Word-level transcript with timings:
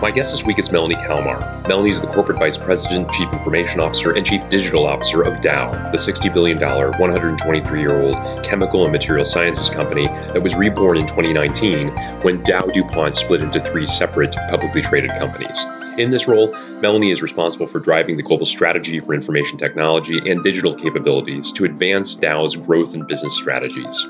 My 0.00 0.12
guest 0.12 0.30
this 0.30 0.44
week 0.44 0.60
is 0.60 0.70
Melanie 0.70 0.94
Kalmar. 0.94 1.40
Melanie 1.66 1.90
is 1.90 2.00
the 2.00 2.06
Corporate 2.06 2.38
Vice 2.38 2.56
President, 2.56 3.10
Chief 3.10 3.32
Information 3.32 3.80
Officer, 3.80 4.12
and 4.12 4.24
Chief 4.24 4.48
Digital 4.48 4.86
Officer 4.86 5.22
of 5.22 5.40
Dow, 5.40 5.72
the 5.90 5.98
$60 5.98 6.32
billion, 6.32 6.56
123 6.56 7.80
year 7.80 8.00
old 8.00 8.44
chemical 8.44 8.84
and 8.84 8.92
material 8.92 9.26
sciences 9.26 9.68
company 9.68 10.06
that 10.06 10.40
was 10.40 10.54
reborn 10.54 10.98
in 10.98 11.06
2019 11.08 11.88
when 12.22 12.40
Dow 12.44 12.60
DuPont 12.60 13.16
split 13.16 13.40
into 13.40 13.60
three 13.60 13.88
separate 13.88 14.36
publicly 14.48 14.82
traded 14.82 15.10
companies. 15.18 15.64
In 15.98 16.12
this 16.12 16.28
role, 16.28 16.54
Melanie 16.80 17.10
is 17.10 17.20
responsible 17.20 17.66
for 17.66 17.80
driving 17.80 18.16
the 18.16 18.22
global 18.22 18.46
strategy 18.46 19.00
for 19.00 19.14
information 19.14 19.58
technology 19.58 20.30
and 20.30 20.44
digital 20.44 20.74
capabilities 20.74 21.50
to 21.52 21.64
advance 21.64 22.14
Dow's 22.14 22.54
growth 22.54 22.94
and 22.94 23.04
business 23.04 23.36
strategies. 23.36 24.06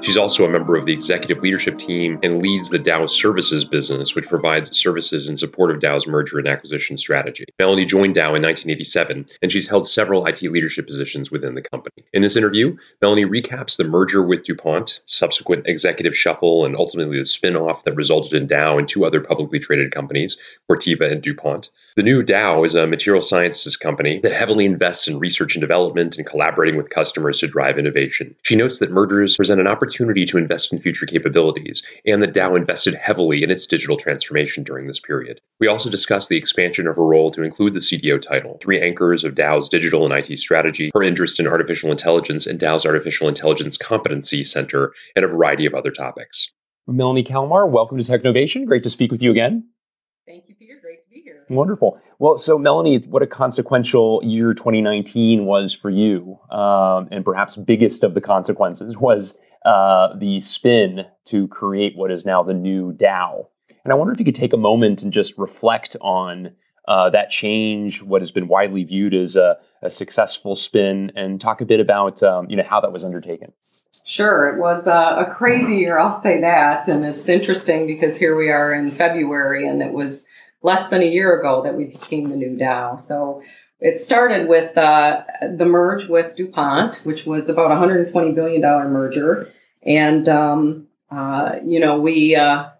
She's 0.00 0.16
also 0.16 0.44
a 0.44 0.48
member 0.48 0.76
of 0.76 0.86
the 0.86 0.92
executive 0.92 1.42
leadership 1.42 1.78
team 1.78 2.20
and 2.22 2.40
leads 2.40 2.70
the 2.70 2.78
Dow 2.78 3.06
Services 3.06 3.64
business, 3.64 4.14
which 4.14 4.28
provides 4.28 4.76
services 4.76 5.28
in 5.28 5.36
support 5.36 5.70
of 5.70 5.80
Dow's 5.80 6.06
merger 6.06 6.38
and 6.38 6.46
acquisition 6.46 6.96
strategy. 6.96 7.44
Melanie 7.58 7.84
joined 7.84 8.14
Dow 8.14 8.34
in 8.34 8.42
1987, 8.42 9.26
and 9.42 9.52
she's 9.52 9.68
held 9.68 9.86
several 9.86 10.24
IT 10.26 10.42
leadership 10.42 10.86
positions 10.86 11.30
within 11.30 11.54
the 11.54 11.62
company. 11.62 12.04
In 12.12 12.22
this 12.22 12.36
interview, 12.36 12.76
Melanie 13.02 13.24
recaps 13.24 13.76
the 13.76 13.84
merger 13.84 14.22
with 14.22 14.44
DuPont, 14.44 15.00
subsequent 15.06 15.66
executive 15.66 16.16
shuffle, 16.16 16.64
and 16.64 16.76
ultimately 16.76 17.18
the 17.18 17.24
spin-off 17.24 17.84
that 17.84 17.96
resulted 17.96 18.34
in 18.34 18.46
Dow 18.46 18.78
and 18.78 18.88
two 18.88 19.04
other 19.04 19.20
publicly 19.20 19.58
traded 19.58 19.92
companies, 19.92 20.36
Corteva 20.70 21.10
and 21.10 21.22
DuPont. 21.22 21.70
The 21.96 22.02
new 22.02 22.22
Dow 22.22 22.64
is 22.64 22.74
a 22.74 22.86
material 22.86 23.22
sciences 23.22 23.76
company 23.76 24.20
that 24.22 24.32
heavily 24.32 24.66
invests 24.66 25.08
in 25.08 25.18
research 25.18 25.56
and 25.56 25.60
development 25.60 26.16
and 26.16 26.26
collaborating 26.26 26.76
with 26.76 26.90
customers 26.90 27.38
to 27.38 27.48
drive 27.48 27.78
innovation. 27.78 28.34
She 28.42 28.56
notes 28.56 28.78
that 28.80 28.90
mergers 28.90 29.36
present 29.36 29.60
an 29.60 29.65
opportunity 29.66 30.24
to 30.26 30.38
invest 30.38 30.72
in 30.72 30.78
future 30.78 31.06
capabilities, 31.06 31.82
and 32.06 32.22
that 32.22 32.32
Dow 32.32 32.54
invested 32.54 32.94
heavily 32.94 33.42
in 33.42 33.50
its 33.50 33.66
digital 33.66 33.96
transformation 33.96 34.64
during 34.64 34.86
this 34.86 35.00
period. 35.00 35.40
We 35.60 35.66
also 35.66 35.90
discussed 35.90 36.28
the 36.28 36.36
expansion 36.36 36.86
of 36.86 36.96
her 36.96 37.04
role 37.04 37.30
to 37.32 37.42
include 37.42 37.74
the 37.74 37.80
CDO 37.80 38.20
title, 38.20 38.58
three 38.60 38.80
anchors 38.80 39.24
of 39.24 39.34
Dow's 39.34 39.68
digital 39.68 40.04
and 40.04 40.14
IT 40.14 40.38
strategy, 40.38 40.90
her 40.94 41.02
interest 41.02 41.40
in 41.40 41.46
artificial 41.46 41.90
intelligence, 41.90 42.46
and 42.46 42.58
Dow's 42.58 42.86
Artificial 42.86 43.28
Intelligence 43.28 43.76
Competency 43.76 44.44
Center, 44.44 44.92
and 45.14 45.24
a 45.24 45.28
variety 45.28 45.66
of 45.66 45.74
other 45.74 45.90
topics. 45.90 46.52
Melanie 46.86 47.24
Kalmar, 47.24 47.66
welcome 47.66 47.98
to 47.98 48.04
Technovation. 48.04 48.66
Great 48.66 48.84
to 48.84 48.90
speak 48.90 49.10
with 49.10 49.22
you 49.22 49.30
again. 49.30 49.68
Thank 50.26 50.48
you, 50.48 50.54
Peter. 50.56 50.74
Great 50.80 51.04
to 51.04 51.10
be 51.10 51.20
here. 51.20 51.44
Wonderful. 51.48 52.00
Well, 52.18 52.38
so 52.38 52.58
Melanie, 52.58 52.98
what 52.98 53.22
a 53.22 53.26
consequential 53.26 54.20
year 54.24 54.54
2019 54.54 55.44
was 55.44 55.72
for 55.72 55.90
you, 55.90 56.38
um, 56.50 57.08
and 57.10 57.24
perhaps 57.24 57.56
biggest 57.56 58.04
of 58.04 58.14
the 58.14 58.20
consequences 58.20 58.96
was 58.96 59.38
uh, 59.64 60.16
the 60.16 60.40
spin 60.40 61.06
to 61.26 61.48
create 61.48 61.96
what 61.96 62.10
is 62.10 62.24
now 62.24 62.42
the 62.42 62.54
new 62.54 62.92
Dow. 62.92 63.48
And 63.84 63.92
I 63.92 63.96
wonder 63.96 64.12
if 64.12 64.18
you 64.18 64.24
could 64.24 64.34
take 64.34 64.52
a 64.52 64.58
moment 64.58 65.02
and 65.02 65.12
just 65.12 65.38
reflect 65.38 65.96
on 66.00 66.52
uh, 66.88 67.10
that 67.10 67.30
change, 67.30 68.02
what 68.02 68.20
has 68.20 68.30
been 68.30 68.48
widely 68.48 68.84
viewed 68.84 69.14
as 69.14 69.36
a, 69.36 69.58
a 69.82 69.90
successful 69.90 70.56
spin, 70.56 71.12
and 71.16 71.40
talk 71.40 71.60
a 71.60 71.64
bit 71.64 71.80
about 71.80 72.22
um, 72.22 72.48
you 72.48 72.56
know 72.56 72.62
how 72.62 72.80
that 72.80 72.92
was 72.92 73.04
undertaken. 73.04 73.52
Sure, 74.04 74.54
it 74.54 74.60
was 74.60 74.86
uh, 74.86 75.24
a 75.26 75.34
crazy 75.34 75.76
year, 75.78 75.98
I'll 75.98 76.20
say 76.20 76.40
that, 76.42 76.86
and 76.88 77.04
it's 77.04 77.28
interesting 77.28 77.86
because 77.86 78.16
here 78.16 78.36
we 78.36 78.50
are 78.50 78.72
in 78.72 78.90
February, 78.92 79.66
and 79.66 79.82
it 79.82 79.92
was 79.92 80.24
less 80.62 80.88
than 80.88 81.02
a 81.02 81.06
year 81.06 81.40
ago 81.40 81.62
that 81.62 81.76
we 81.76 81.86
became 81.86 82.28
the 82.28 82.36
new 82.36 82.56
Dow. 82.56 82.96
So 82.96 83.42
it 83.80 84.00
started 84.00 84.48
with 84.48 84.76
uh, 84.76 85.22
the 85.42 85.66
merge 85.66 86.08
with 86.08 86.36
DuPont, 86.36 86.96
which 87.04 87.26
was 87.26 87.48
about 87.48 87.70
a 87.70 87.74
$120 87.74 88.34
billion 88.34 88.62
merger. 88.62 89.52
And, 89.82 90.28
um, 90.28 90.86
uh, 91.10 91.56
you 91.62 91.80
know, 91.80 92.00
we 92.00 92.36
uh, 92.36 92.70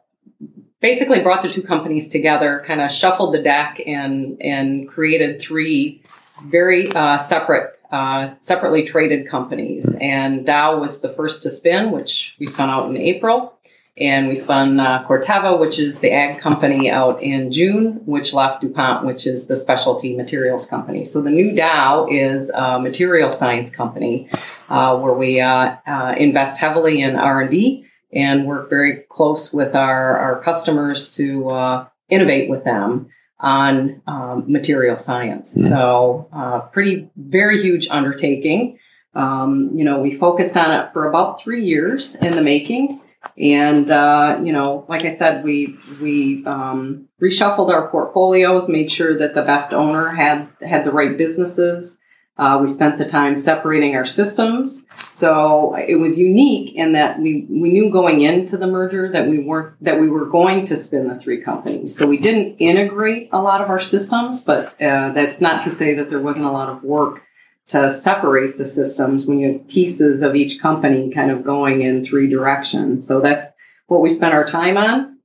basically 0.80 1.20
brought 1.20 1.42
the 1.42 1.48
two 1.48 1.62
companies 1.62 2.08
together, 2.08 2.62
kind 2.66 2.80
of 2.80 2.90
shuffled 2.90 3.34
the 3.34 3.42
deck 3.42 3.80
and, 3.86 4.40
and 4.40 4.88
created 4.88 5.40
three 5.40 6.02
very 6.42 6.90
uh, 6.92 7.18
separate, 7.18 7.78
uh, 7.90 8.34
separately 8.40 8.86
traded 8.86 9.28
companies. 9.28 9.94
And 10.00 10.46
Dow 10.46 10.78
was 10.78 11.00
the 11.00 11.08
first 11.08 11.42
to 11.42 11.50
spin, 11.50 11.90
which 11.90 12.34
we 12.38 12.46
spun 12.46 12.70
out 12.70 12.88
in 12.88 12.96
April. 12.96 13.58
And 13.98 14.28
we 14.28 14.34
spun 14.34 14.78
uh, 14.78 15.06
Corteva, 15.06 15.58
which 15.58 15.78
is 15.78 15.98
the 16.00 16.12
ag 16.12 16.38
company, 16.38 16.90
out 16.90 17.22
in 17.22 17.50
June, 17.50 18.02
which 18.04 18.34
left 18.34 18.60
DuPont, 18.60 19.06
which 19.06 19.26
is 19.26 19.46
the 19.46 19.56
specialty 19.56 20.14
materials 20.14 20.66
company. 20.66 21.06
So 21.06 21.22
the 21.22 21.30
new 21.30 21.54
Dow 21.54 22.06
is 22.10 22.50
a 22.50 22.78
material 22.78 23.32
science 23.32 23.70
company 23.70 24.28
uh, 24.68 24.98
where 24.98 25.14
we 25.14 25.40
uh, 25.40 25.76
uh 25.86 26.14
invest 26.16 26.60
heavily 26.60 27.00
in 27.00 27.16
R&D 27.16 27.86
and 28.12 28.46
work 28.46 28.68
very 28.68 29.04
close 29.08 29.52
with 29.52 29.74
our, 29.74 30.18
our 30.18 30.42
customers 30.42 31.10
to 31.12 31.50
uh, 31.50 31.86
innovate 32.08 32.50
with 32.50 32.64
them 32.64 33.08
on 33.38 34.02
um, 34.06 34.44
material 34.46 34.98
science. 34.98 35.50
Mm-hmm. 35.50 35.62
So 35.62 36.28
uh, 36.32 36.60
pretty, 36.60 37.10
very 37.16 37.60
huge 37.62 37.88
undertaking. 37.88 38.78
Um, 39.14 39.72
you 39.74 39.84
know, 39.84 40.00
we 40.00 40.16
focused 40.16 40.56
on 40.56 40.72
it 40.72 40.92
for 40.92 41.08
about 41.08 41.40
three 41.42 41.64
years 41.64 42.14
in 42.14 42.32
the 42.32 42.42
making. 42.42 42.98
And 43.38 43.91
uh, 43.91 44.41
you 44.42 44.53
know, 44.53 44.84
like 44.88 45.04
I 45.04 45.16
said, 45.16 45.44
we 45.44 45.78
we 46.00 46.44
um, 46.47 47.09
reshuffled 47.20 47.70
our 47.70 47.88
portfolios, 47.91 48.69
made 48.69 48.91
sure 48.91 49.19
that 49.19 49.34
the 49.34 49.42
best 49.42 49.75
owner 49.75 50.09
had 50.09 50.48
had 50.60 50.84
the 50.84 50.92
right 50.92 51.16
businesses. 51.16 51.97
Uh, 52.38 52.59
we 52.60 52.66
spent 52.66 52.98
the 52.98 53.06
time 53.06 53.34
separating 53.34 53.97
our 53.97 54.04
systems, 54.04 54.84
so 54.92 55.75
it 55.75 55.97
was 55.97 56.19
unique 56.19 56.75
in 56.75 56.92
that 56.92 57.19
we 57.19 57.47
we 57.48 57.70
knew 57.70 57.91
going 57.91 58.20
into 58.20 58.59
the 58.59 58.66
merger 58.66 59.10
that 59.10 59.26
we 59.26 59.38
weren't 59.38 59.82
that 59.82 59.98
we 59.98 60.10
were 60.10 60.26
going 60.26 60.66
to 60.66 60.76
spin 60.76 61.09
the 61.09 61.19
three 61.19 61.42
companies. 61.42 61.97
So 61.97 62.06
we 62.06 62.19
didn't 62.19 62.56
integrate 62.56 63.31
a 63.32 63.41
lot 63.41 63.62
of 63.62 63.70
our 63.70 63.81
systems, 63.81 64.41
but 64.41 64.81
uh, 64.82 65.12
that's 65.12 65.41
not 65.41 65.65
to 65.65 65.70
say 65.70 65.94
that 65.94 66.10
there 66.10 66.20
wasn't 66.20 66.44
a 66.44 66.50
lot 66.50 66.69
of 66.69 66.82
work 66.82 67.22
to 67.69 67.91
separate 67.91 68.59
the 68.59 68.65
systems 68.65 69.27
when 69.27 69.38
you 69.38 69.53
have 69.53 69.69
pieces 69.69 70.22
of 70.22 70.37
each 70.37 70.60
company 70.60 71.10
kind 71.10 71.31
of 71.31 71.44
going 71.44 71.82
in 71.82 72.04
three 72.04 72.28
directions. 72.28 73.06
So 73.06 73.21
that's 73.21 73.53
what 73.87 74.03
we 74.03 74.10
spent 74.10 74.34
our 74.34 74.47
time 74.47 74.77
on. 74.77 75.19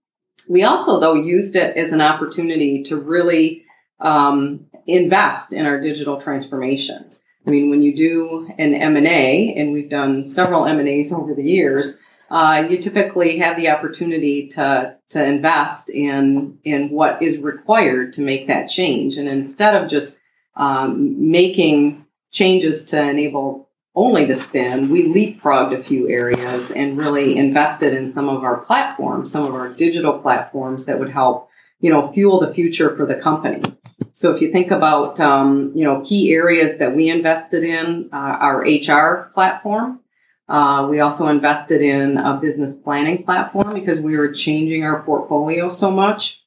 We 0.50 0.64
also, 0.64 1.00
though, 1.00 1.14
used 1.14 1.56
it 1.56 1.78
as 1.78 1.92
an 1.92 2.02
opportunity 2.02 2.84
to 2.84 2.98
really 2.98 3.66
um, 4.00 4.66
invest 4.88 5.54
in 5.54 5.68
our 5.68 5.80
digital 5.80 6.20
transformation. 6.20 7.10
I 7.46 7.52
mean, 7.52 7.70
when 7.70 7.82
you 7.82 7.96
do 7.96 8.52
an 8.58 8.74
M&A, 8.74 9.56
and 9.56 9.72
we've 9.72 9.90
done 9.90 10.26
several 10.26 10.66
M&As 10.66 11.12
over 11.12 11.34
the 11.34 11.44
years, 11.44 11.98
uh, 12.30 12.66
you 12.70 12.78
typically 12.78 13.40
have 13.40 13.58
the 13.58 13.70
opportunity 13.70 14.48
to, 14.50 14.96
to 15.10 15.24
invest 15.24 15.90
in, 15.90 16.60
in 16.64 16.90
what 16.90 17.22
is 17.22 17.38
required 17.38 18.14
to 18.14 18.22
make 18.22 18.48
that 18.48 18.68
change. 18.68 19.18
And 19.18 19.28
instead 19.28 19.76
of 19.76 19.90
just 19.90 20.20
um, 20.56 21.32
making 21.32 22.01
changes 22.32 22.86
to 22.86 23.02
enable 23.02 23.70
only 23.94 24.26
the 24.26 24.36
spin, 24.36 24.90
we 24.90 25.04
leapfrogged 25.04 25.78
a 25.78 25.84
few 25.84 26.10
areas 26.10 26.72
and 26.72 26.98
really 26.98 27.38
invested 27.38 27.94
in 27.94 28.12
some 28.12 28.30
of 28.30 28.44
our 28.44 28.58
platforms, 28.60 29.32
some 29.32 29.44
of 29.44 29.54
our 29.54 29.70
digital 29.70 30.20
platforms 30.20 30.86
that 30.86 30.98
would 30.98 31.10
help, 31.10 31.50
you 31.82 31.90
know, 31.90 32.10
fuel 32.12 32.40
the 32.40 32.54
future 32.54 32.96
for 32.96 33.06
the 33.06 33.16
company. 33.16 33.62
So 34.14 34.34
if 34.34 34.42
you 34.42 34.52
think 34.52 34.72
about, 34.72 35.20
um, 35.20 35.74
you 35.76 35.84
know, 35.84 36.02
key 36.02 36.32
areas 36.32 36.80
that 36.80 36.96
we 36.96 37.10
invested 37.10 37.64
in, 37.64 38.10
uh, 38.14 38.16
our 38.16 38.62
HR 38.62 39.30
platform. 39.34 40.00
Uh, 40.48 40.88
we 40.90 41.00
also 41.00 41.28
invested 41.28 41.82
in 41.82 42.18
a 42.18 42.38
business 42.42 42.76
planning 42.76 43.24
platform 43.24 43.74
because 43.74 44.00
we 44.00 44.18
were 44.18 44.34
changing 44.34 44.84
our 44.84 45.02
portfolio 45.04 45.70
so 45.70 45.90
much. 45.92 46.42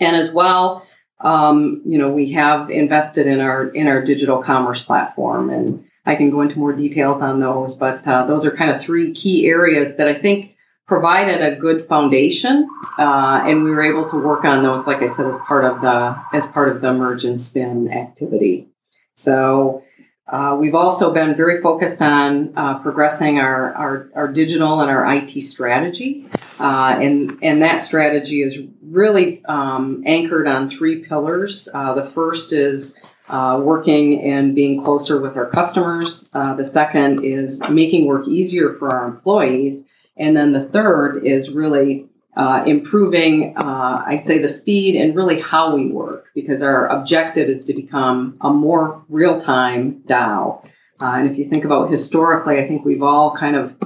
And 0.00 0.16
as 0.16 0.32
well, 0.32 0.86
um, 1.20 1.82
you 1.84 1.98
know, 1.98 2.10
we 2.10 2.32
have 2.32 2.70
invested 2.70 3.26
in 3.26 3.40
our 3.40 3.68
in 3.68 3.86
our 3.86 4.02
digital 4.02 4.42
commerce 4.42 4.82
platform, 4.82 5.50
and 5.50 5.84
I 6.06 6.14
can 6.14 6.30
go 6.30 6.42
into 6.42 6.58
more 6.58 6.72
details 6.72 7.22
on 7.22 7.40
those. 7.40 7.74
But 7.74 8.06
uh, 8.06 8.26
those 8.26 8.44
are 8.44 8.50
kind 8.50 8.70
of 8.70 8.80
three 8.80 9.12
key 9.12 9.46
areas 9.46 9.96
that 9.96 10.08
I 10.08 10.14
think 10.14 10.54
provided 10.86 11.42
a 11.42 11.56
good 11.56 11.86
foundation, 11.88 12.68
uh, 12.98 13.42
and 13.44 13.64
we 13.64 13.70
were 13.70 13.82
able 13.82 14.08
to 14.08 14.16
work 14.16 14.44
on 14.44 14.62
those, 14.62 14.86
like 14.86 15.02
I 15.02 15.06
said, 15.06 15.26
as 15.26 15.38
part 15.38 15.64
of 15.64 15.80
the 15.80 16.16
as 16.32 16.46
part 16.46 16.74
of 16.74 16.80
the 16.80 16.92
merge 16.92 17.24
and 17.24 17.40
spin 17.40 17.92
activity. 17.92 18.68
So. 19.16 19.82
Uh, 20.28 20.56
we've 20.60 20.74
also 20.74 21.12
been 21.12 21.34
very 21.34 21.62
focused 21.62 22.02
on 22.02 22.52
uh, 22.56 22.78
progressing 22.80 23.38
our, 23.38 23.72
our, 23.74 24.10
our, 24.14 24.28
digital 24.28 24.82
and 24.82 24.90
our 24.90 25.14
IT 25.14 25.40
strategy. 25.40 26.28
Uh, 26.60 26.98
and, 27.00 27.38
and 27.42 27.62
that 27.62 27.78
strategy 27.78 28.42
is 28.42 28.58
really 28.82 29.42
um, 29.46 30.02
anchored 30.04 30.46
on 30.46 30.68
three 30.68 31.02
pillars. 31.02 31.66
Uh, 31.72 31.94
the 31.94 32.04
first 32.04 32.52
is 32.52 32.92
uh, 33.28 33.58
working 33.62 34.20
and 34.22 34.54
being 34.54 34.82
closer 34.82 35.18
with 35.18 35.36
our 35.36 35.46
customers. 35.46 36.28
Uh, 36.34 36.54
the 36.54 36.64
second 36.64 37.24
is 37.24 37.60
making 37.70 38.06
work 38.06 38.28
easier 38.28 38.74
for 38.74 38.92
our 38.92 39.06
employees. 39.06 39.82
And 40.18 40.36
then 40.36 40.52
the 40.52 40.64
third 40.64 41.24
is 41.24 41.50
really 41.50 42.06
uh, 42.38 42.62
improving, 42.66 43.54
uh, 43.56 44.04
I'd 44.06 44.24
say, 44.24 44.38
the 44.38 44.48
speed 44.48 44.94
and 44.94 45.16
really 45.16 45.40
how 45.40 45.74
we 45.74 45.90
work, 45.90 46.26
because 46.36 46.62
our 46.62 46.86
objective 46.86 47.48
is 47.48 47.64
to 47.64 47.74
become 47.74 48.38
a 48.40 48.48
more 48.48 49.04
real 49.08 49.40
time 49.40 50.02
Dow. 50.06 50.62
Uh, 51.02 51.14
and 51.16 51.30
if 51.30 51.36
you 51.36 51.48
think 51.48 51.64
about 51.64 51.90
historically, 51.90 52.58
I 52.58 52.68
think 52.68 52.84
we've 52.84 53.02
all 53.02 53.36
kind 53.36 53.56
of 53.56 53.76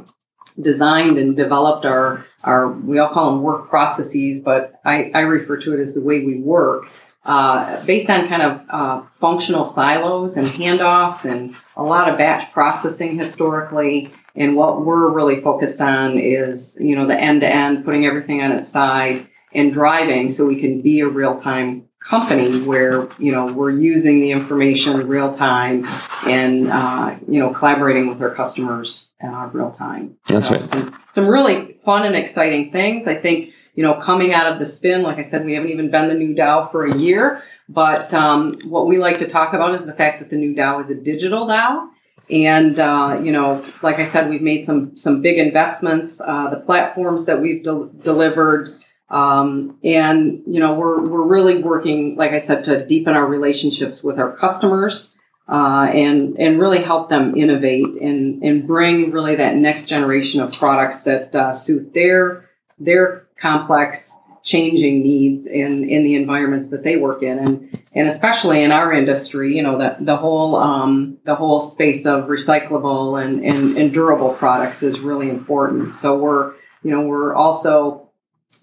designed 0.60 1.16
and 1.16 1.34
developed 1.34 1.86
our, 1.86 2.26
our 2.44 2.70
we 2.70 2.98
all 2.98 3.08
call 3.08 3.32
them 3.32 3.42
work 3.42 3.70
processes, 3.70 4.40
but 4.40 4.74
I, 4.84 5.10
I 5.14 5.20
refer 5.20 5.56
to 5.56 5.72
it 5.72 5.80
as 5.80 5.94
the 5.94 6.02
way 6.02 6.22
we 6.22 6.38
work. 6.38 6.84
Uh, 7.24 7.82
based 7.86 8.10
on 8.10 8.26
kind 8.26 8.42
of 8.42 8.62
uh, 8.68 9.02
functional 9.12 9.64
silos 9.64 10.36
and 10.36 10.44
handoffs 10.44 11.24
and 11.24 11.54
a 11.76 11.82
lot 11.82 12.08
of 12.08 12.18
batch 12.18 12.52
processing 12.52 13.16
historically 13.16 14.12
and 14.34 14.56
what 14.56 14.84
we're 14.84 15.08
really 15.10 15.40
focused 15.40 15.80
on 15.80 16.18
is, 16.18 16.76
you 16.80 16.96
know, 16.96 17.06
the 17.06 17.18
end 17.18 17.42
to 17.42 17.48
end, 17.48 17.84
putting 17.84 18.06
everything 18.06 18.42
on 18.42 18.52
its 18.52 18.68
side 18.68 19.26
and 19.52 19.72
driving 19.72 20.28
so 20.28 20.46
we 20.46 20.60
can 20.60 20.80
be 20.80 21.00
a 21.00 21.08
real 21.08 21.38
time 21.38 21.88
company 22.00 22.60
where, 22.62 23.08
you 23.18 23.30
know, 23.30 23.46
we're 23.46 23.70
using 23.70 24.20
the 24.20 24.30
information 24.30 25.06
real 25.06 25.32
time 25.32 25.84
and, 26.26 26.68
uh, 26.68 27.14
you 27.28 27.38
know, 27.38 27.50
collaborating 27.50 28.08
with 28.08 28.20
our 28.20 28.34
customers 28.34 29.08
uh, 29.22 29.48
real 29.52 29.70
time. 29.70 30.16
That's 30.26 30.48
so 30.48 30.54
right. 30.54 30.64
Some, 30.64 30.98
some 31.12 31.28
really 31.28 31.78
fun 31.84 32.04
and 32.04 32.16
exciting 32.16 32.72
things. 32.72 33.06
I 33.06 33.16
think, 33.16 33.50
you 33.74 33.82
know, 33.82 33.94
coming 33.94 34.32
out 34.32 34.52
of 34.52 34.58
the 34.58 34.66
spin, 34.66 35.02
like 35.02 35.18
I 35.18 35.22
said, 35.22 35.44
we 35.44 35.54
haven't 35.54 35.70
even 35.70 35.90
been 35.90 36.08
the 36.08 36.14
new 36.14 36.34
Dow 36.34 36.68
for 36.72 36.86
a 36.86 36.96
year. 36.96 37.42
But 37.68 38.12
um, 38.12 38.58
what 38.64 38.86
we 38.86 38.98
like 38.98 39.18
to 39.18 39.28
talk 39.28 39.54
about 39.54 39.74
is 39.74 39.84
the 39.84 39.94
fact 39.94 40.20
that 40.20 40.30
the 40.30 40.36
new 40.36 40.54
Dow 40.54 40.80
is 40.80 40.90
a 40.90 40.94
digital 40.94 41.46
Dow. 41.46 41.88
And 42.30 42.78
uh, 42.78 43.20
you 43.22 43.32
know, 43.32 43.64
like 43.82 43.98
I 43.98 44.04
said, 44.04 44.28
we've 44.28 44.42
made 44.42 44.64
some 44.64 44.96
some 44.96 45.22
big 45.22 45.38
investments. 45.38 46.20
Uh, 46.20 46.50
the 46.50 46.60
platforms 46.60 47.26
that 47.26 47.40
we've 47.40 47.62
de- 47.62 47.90
delivered, 47.98 48.70
um, 49.10 49.78
and 49.84 50.42
you 50.46 50.60
know, 50.60 50.74
we're 50.74 51.02
we're 51.10 51.26
really 51.26 51.62
working, 51.62 52.16
like 52.16 52.32
I 52.32 52.46
said, 52.46 52.64
to 52.64 52.86
deepen 52.86 53.14
our 53.14 53.26
relationships 53.26 54.02
with 54.02 54.18
our 54.18 54.36
customers 54.36 55.14
uh, 55.48 55.88
and 55.92 56.38
and 56.38 56.58
really 56.58 56.82
help 56.82 57.08
them 57.08 57.36
innovate 57.36 58.00
and 58.00 58.42
and 58.42 58.66
bring 58.66 59.10
really 59.10 59.36
that 59.36 59.56
next 59.56 59.86
generation 59.86 60.40
of 60.40 60.52
products 60.52 61.02
that 61.02 61.34
uh, 61.34 61.52
suit 61.52 61.92
their 61.92 62.48
their 62.78 63.26
complex 63.38 64.14
changing 64.42 65.02
needs 65.02 65.46
in 65.46 65.88
in 65.88 66.04
the 66.04 66.14
environments 66.14 66.70
that 66.70 66.82
they 66.82 66.96
work 66.96 67.22
in. 67.22 67.38
And 67.38 67.82
and 67.94 68.08
especially 68.08 68.62
in 68.62 68.72
our 68.72 68.92
industry 68.92 69.56
you 69.56 69.62
know 69.62 69.78
the 69.78 69.96
the 70.00 70.16
whole 70.16 70.56
um, 70.56 71.18
the 71.24 71.34
whole 71.34 71.60
space 71.60 72.06
of 72.06 72.24
recyclable 72.24 73.22
and, 73.22 73.44
and 73.44 73.76
and 73.76 73.92
durable 73.92 74.34
products 74.34 74.82
is 74.82 75.00
really 75.00 75.28
important. 75.28 75.94
So 75.94 76.18
we're 76.18 76.54
you 76.82 76.90
know 76.90 77.02
we're 77.02 77.34
also 77.34 78.08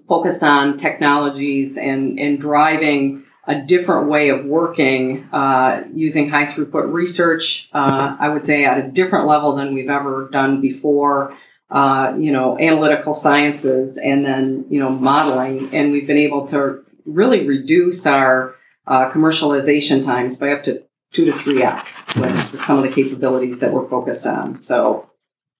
focused 0.07 0.43
on 0.43 0.77
technologies 0.77 1.77
and 1.77 2.19
and 2.19 2.39
driving 2.39 3.25
a 3.47 3.61
different 3.61 4.09
way 4.09 4.29
of 4.29 4.45
working 4.45 5.27
uh, 5.31 5.83
using 5.93 6.29
high 6.29 6.45
throughput 6.45 6.91
research 6.91 7.69
uh, 7.73 8.15
i 8.19 8.29
would 8.29 8.45
say 8.45 8.65
at 8.65 8.77
a 8.77 8.87
different 8.89 9.27
level 9.27 9.55
than 9.55 9.73
we've 9.73 9.89
ever 9.89 10.29
done 10.31 10.61
before 10.61 11.35
uh, 11.69 12.15
you 12.17 12.31
know, 12.31 12.57
analytical 12.59 13.13
sciences 13.13 13.97
and 13.97 14.25
then, 14.25 14.65
you 14.69 14.79
know, 14.79 14.89
modeling. 14.89 15.73
And 15.73 15.91
we've 15.91 16.07
been 16.07 16.17
able 16.17 16.47
to 16.47 16.83
really 17.05 17.47
reduce 17.47 18.05
our 18.05 18.55
uh, 18.87 19.11
commercialization 19.11 20.03
times 20.03 20.37
by 20.37 20.51
up 20.51 20.63
to 20.63 20.83
two 21.11 21.25
to 21.25 21.33
three 21.33 21.63
X 21.63 22.03
with 22.15 22.39
some 22.39 22.77
of 22.77 22.83
the 22.83 22.89
capabilities 22.89 23.59
that 23.59 23.71
we're 23.71 23.87
focused 23.87 24.25
on. 24.25 24.61
So 24.61 25.09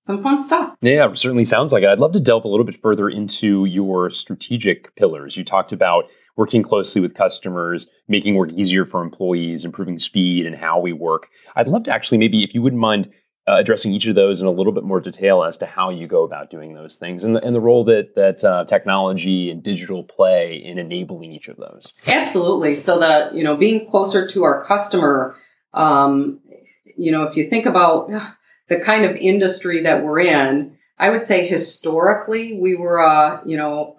some 0.05 0.23
fun 0.23 0.43
stuff. 0.43 0.75
Yeah, 0.81 1.13
certainly 1.13 1.45
sounds 1.45 1.71
like 1.71 1.83
it. 1.83 1.89
I'd 1.89 1.99
love 1.99 2.13
to 2.13 2.19
delve 2.19 2.45
a 2.45 2.47
little 2.47 2.65
bit 2.65 2.81
further 2.81 3.09
into 3.09 3.65
your 3.65 4.09
strategic 4.09 4.95
pillars. 4.95 5.37
You 5.37 5.43
talked 5.43 5.71
about 5.71 6.05
working 6.35 6.63
closely 6.63 7.01
with 7.01 7.13
customers, 7.13 7.87
making 8.07 8.35
work 8.35 8.51
easier 8.53 8.85
for 8.85 9.03
employees, 9.03 9.65
improving 9.65 9.99
speed 9.99 10.45
and 10.45 10.55
how 10.55 10.79
we 10.79 10.93
work. 10.93 11.27
I'd 11.55 11.67
love 11.67 11.83
to 11.83 11.91
actually 11.91 12.17
maybe, 12.17 12.43
if 12.43 12.55
you 12.55 12.61
wouldn't 12.61 12.79
mind, 12.79 13.11
uh, 13.49 13.57
addressing 13.57 13.91
each 13.93 14.05
of 14.07 14.15
those 14.15 14.41
in 14.41 14.47
a 14.47 14.51
little 14.51 14.73
bit 14.73 14.83
more 14.83 14.99
detail 14.99 15.43
as 15.43 15.57
to 15.57 15.65
how 15.65 15.89
you 15.89 16.05
go 16.05 16.23
about 16.23 16.51
doing 16.51 16.75
those 16.75 16.97
things 16.97 17.23
and 17.23 17.35
the, 17.35 17.43
and 17.43 17.55
the 17.55 17.59
role 17.59 17.83
that 17.85 18.13
that 18.15 18.43
uh, 18.43 18.63
technology 18.65 19.49
and 19.49 19.63
digital 19.63 20.03
play 20.03 20.61
in 20.63 20.77
enabling 20.77 21.31
each 21.31 21.47
of 21.47 21.57
those. 21.57 21.93
Absolutely. 22.07 22.75
So 22.75 22.99
that 22.99 23.33
you 23.33 23.43
know, 23.43 23.57
being 23.57 23.89
closer 23.89 24.27
to 24.27 24.43
our 24.43 24.63
customer, 24.65 25.35
um, 25.73 26.39
you 26.95 27.11
know, 27.11 27.23
if 27.23 27.35
you 27.35 27.49
think 27.49 27.65
about 27.65 28.11
the 28.69 28.79
kind 28.79 29.05
of 29.05 29.15
industry 29.15 29.83
that 29.83 30.03
we're 30.03 30.19
in, 30.19 30.77
I 30.99 31.09
would 31.09 31.25
say 31.25 31.47
historically 31.47 32.53
we 32.53 32.75
were, 32.75 33.01
uh, 33.01 33.41
you 33.45 33.57
know. 33.57 33.95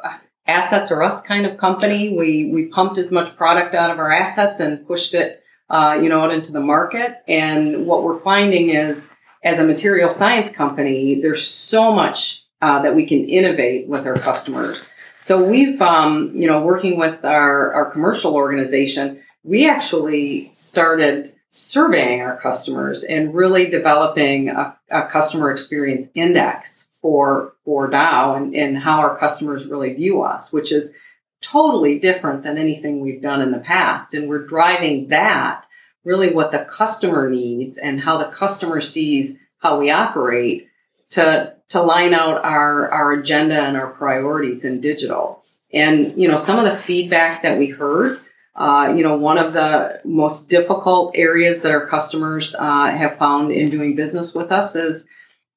Assets 0.47 0.91
or 0.91 1.00
us 1.00 1.20
kind 1.20 1.47
of 1.47 1.58
company. 1.58 2.17
We 2.17 2.50
we 2.52 2.64
pumped 2.67 2.99
as 2.99 3.12
much 3.12 3.37
product 3.37 3.73
out 3.73 3.93
of 3.93 4.00
our 4.00 4.11
assets 4.11 4.58
and 4.58 4.85
pushed 4.85 5.14
it, 5.14 5.44
uh, 5.69 5.97
you 6.02 6.08
know, 6.08 6.23
out 6.23 6.32
into 6.32 6.50
the 6.50 6.61
market. 6.61 7.19
And 7.29 7.87
what 7.87 8.02
we're 8.02 8.19
finding 8.19 8.70
is 8.70 9.05
as 9.42 9.58
a 9.58 9.64
material 9.64 10.10
science 10.10 10.50
company, 10.50 11.20
there's 11.20 11.46
so 11.46 11.92
much 11.92 12.42
uh, 12.60 12.82
that 12.82 12.94
we 12.94 13.06
can 13.06 13.28
innovate 13.28 13.88
with 13.88 14.06
our 14.06 14.14
customers. 14.14 14.87
So 15.19 15.42
we've, 15.42 15.81
um, 15.81 16.32
you 16.34 16.46
know, 16.46 16.62
working 16.62 16.98
with 16.98 17.25
our, 17.25 17.72
our 17.72 17.90
commercial 17.90 18.34
organization, 18.34 19.22
we 19.44 19.69
actually 19.69 20.50
started 20.52 21.34
surveying 21.52 22.20
our 22.20 22.37
customers 22.37 23.02
and 23.02 23.34
really 23.34 23.69
developing 23.69 24.50
a, 24.50 24.76
a 24.90 25.06
customer 25.06 25.50
experience 25.50 26.06
index 26.14 26.84
for 27.00 27.54
for 27.64 27.88
Dow 27.88 28.34
and, 28.34 28.54
and 28.54 28.76
how 28.76 29.00
our 29.00 29.16
customers 29.16 29.64
really 29.64 29.94
view 29.94 30.22
us, 30.22 30.52
which 30.52 30.70
is 30.70 30.92
totally 31.40 31.98
different 31.98 32.42
than 32.42 32.58
anything 32.58 33.00
we've 33.00 33.22
done 33.22 33.40
in 33.40 33.52
the 33.52 33.58
past. 33.58 34.14
And 34.14 34.28
we're 34.28 34.46
driving 34.46 35.08
that 35.08 35.66
really 36.05 36.32
what 36.32 36.50
the 36.50 36.64
customer 36.64 37.29
needs 37.29 37.79
and 37.79 38.00
how 38.00 38.19
the 38.19 38.31
customer 38.31 38.81
sees 38.81 39.37
how 39.58 39.79
we 39.79 39.91
operate 39.91 40.69
to 41.11 41.55
to 41.69 41.82
line 41.82 42.14
out 42.14 42.44
our 42.44 42.91
our 42.91 43.12
agenda 43.12 43.61
and 43.61 43.76
our 43.76 43.91
priorities 43.93 44.64
in 44.64 44.81
digital. 44.81 45.44
And 45.73 46.19
you 46.19 46.29
know, 46.29 46.37
some 46.37 46.58
of 46.58 46.64
the 46.64 46.79
feedback 46.79 47.43
that 47.43 47.58
we 47.58 47.69
heard, 47.69 48.20
uh, 48.56 48.93
you 48.97 49.02
know, 49.02 49.17
one 49.17 49.38
of 49.38 49.52
the 49.52 50.00
most 50.04 50.49
difficult 50.49 51.12
areas 51.16 51.61
that 51.61 51.71
our 51.71 51.87
customers 51.87 52.54
uh, 52.59 52.90
have 52.90 53.19
found 53.19 53.52
in 53.52 53.71
doing 53.71 53.95
business 53.95 54.35
with 54.35 54.50
us 54.50 54.75
is 54.75 55.04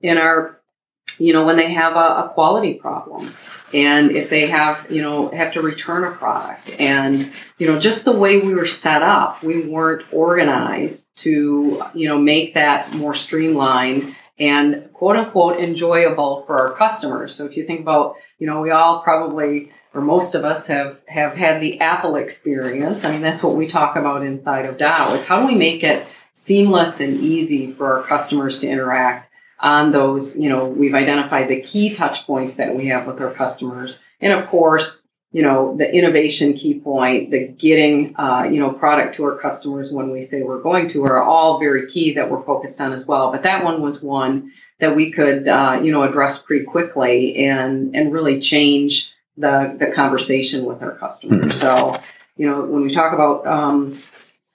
in 0.01 0.17
our, 0.17 0.59
you 1.17 1.33
know, 1.33 1.45
when 1.45 1.57
they 1.57 1.73
have 1.73 1.95
a, 1.95 2.25
a 2.25 2.31
quality 2.33 2.75
problem 2.75 3.33
and 3.73 4.11
if 4.11 4.29
they 4.29 4.47
have 4.47 4.87
you 4.89 5.01
know 5.01 5.29
have 5.29 5.53
to 5.53 5.61
return 5.61 6.03
a 6.03 6.11
product. 6.11 6.69
And 6.79 7.31
you 7.57 7.67
know 7.67 7.79
just 7.79 8.05
the 8.05 8.11
way 8.11 8.39
we 8.39 8.53
were 8.53 8.67
set 8.67 9.01
up 9.01 9.43
we 9.43 9.65
weren't 9.65 10.05
organized 10.13 11.05
to 11.17 11.81
you 11.93 12.07
know 12.07 12.17
make 12.17 12.53
that 12.53 12.93
more 12.93 13.15
streamlined 13.15 14.15
and 14.39 14.89
quote 14.93 15.15
unquote 15.15 15.59
enjoyable 15.59 16.43
for 16.45 16.59
our 16.59 16.75
customers. 16.75 17.35
So 17.35 17.45
if 17.45 17.57
you 17.57 17.65
think 17.65 17.81
about 17.81 18.15
you 18.39 18.47
know 18.47 18.61
we 18.61 18.71
all 18.71 19.01
probably 19.01 19.71
or 19.93 20.01
most 20.01 20.35
of 20.35 20.43
us 20.43 20.67
have 20.67 20.97
have 21.07 21.35
had 21.35 21.61
the 21.61 21.79
apple 21.81 22.15
experience. 22.15 23.03
I 23.03 23.11
mean 23.11 23.21
that's 23.21 23.43
what 23.43 23.55
we 23.55 23.67
talk 23.67 23.95
about 23.95 24.23
inside 24.23 24.65
of 24.65 24.77
dow 24.77 25.13
is 25.13 25.23
how 25.23 25.41
do 25.41 25.47
we 25.47 25.55
make 25.55 25.83
it 25.83 26.05
seamless 26.33 26.99
and 26.99 27.21
easy 27.21 27.71
for 27.71 27.97
our 27.97 28.03
customers 28.03 28.59
to 28.59 28.67
interact 28.67 29.32
on 29.59 29.91
those, 29.91 30.35
you 30.35 30.49
know, 30.49 30.65
we've 30.65 30.95
identified 30.95 31.47
the 31.47 31.61
key 31.61 31.95
touch 31.95 32.25
points 32.25 32.55
that 32.55 32.75
we 32.75 32.87
have 32.87 33.07
with 33.07 33.21
our 33.21 33.31
customers. 33.31 33.99
And 34.19 34.33
of 34.33 34.47
course, 34.47 34.99
you 35.31 35.41
know, 35.41 35.75
the 35.77 35.91
innovation 35.91 36.53
key 36.53 36.79
point, 36.79 37.31
the 37.31 37.47
getting, 37.47 38.15
uh, 38.17 38.43
you 38.43 38.59
know, 38.59 38.71
product 38.71 39.15
to 39.15 39.23
our 39.23 39.37
customers 39.37 39.91
when 39.91 40.11
we 40.11 40.21
say 40.21 40.43
we're 40.43 40.61
going 40.61 40.89
to 40.89 41.03
are 41.05 41.23
all 41.23 41.59
very 41.59 41.89
key 41.89 42.13
that 42.13 42.29
we're 42.29 42.43
focused 42.43 42.79
on 42.79 42.93
as 42.93 43.05
well. 43.05 43.31
But 43.31 43.43
that 43.43 43.63
one 43.63 43.81
was 43.81 44.03
one 44.03 44.51
that 44.79 44.95
we 44.95 45.11
could, 45.11 45.47
uh, 45.47 45.79
you 45.81 45.91
know, 45.91 46.03
address 46.03 46.37
pretty 46.37 46.65
quickly 46.65 47.47
and, 47.47 47.95
and 47.95 48.13
really 48.13 48.39
change 48.41 49.11
the, 49.37 49.75
the 49.79 49.91
conversation 49.91 50.65
with 50.65 50.83
our 50.83 50.97
customers. 50.97 51.45
Mm-hmm. 51.45 51.57
So, 51.57 51.99
you 52.37 52.47
know, 52.47 52.61
when 52.61 52.83
we 52.83 52.93
talk 52.93 53.13
about, 53.13 53.47
um, 53.47 53.97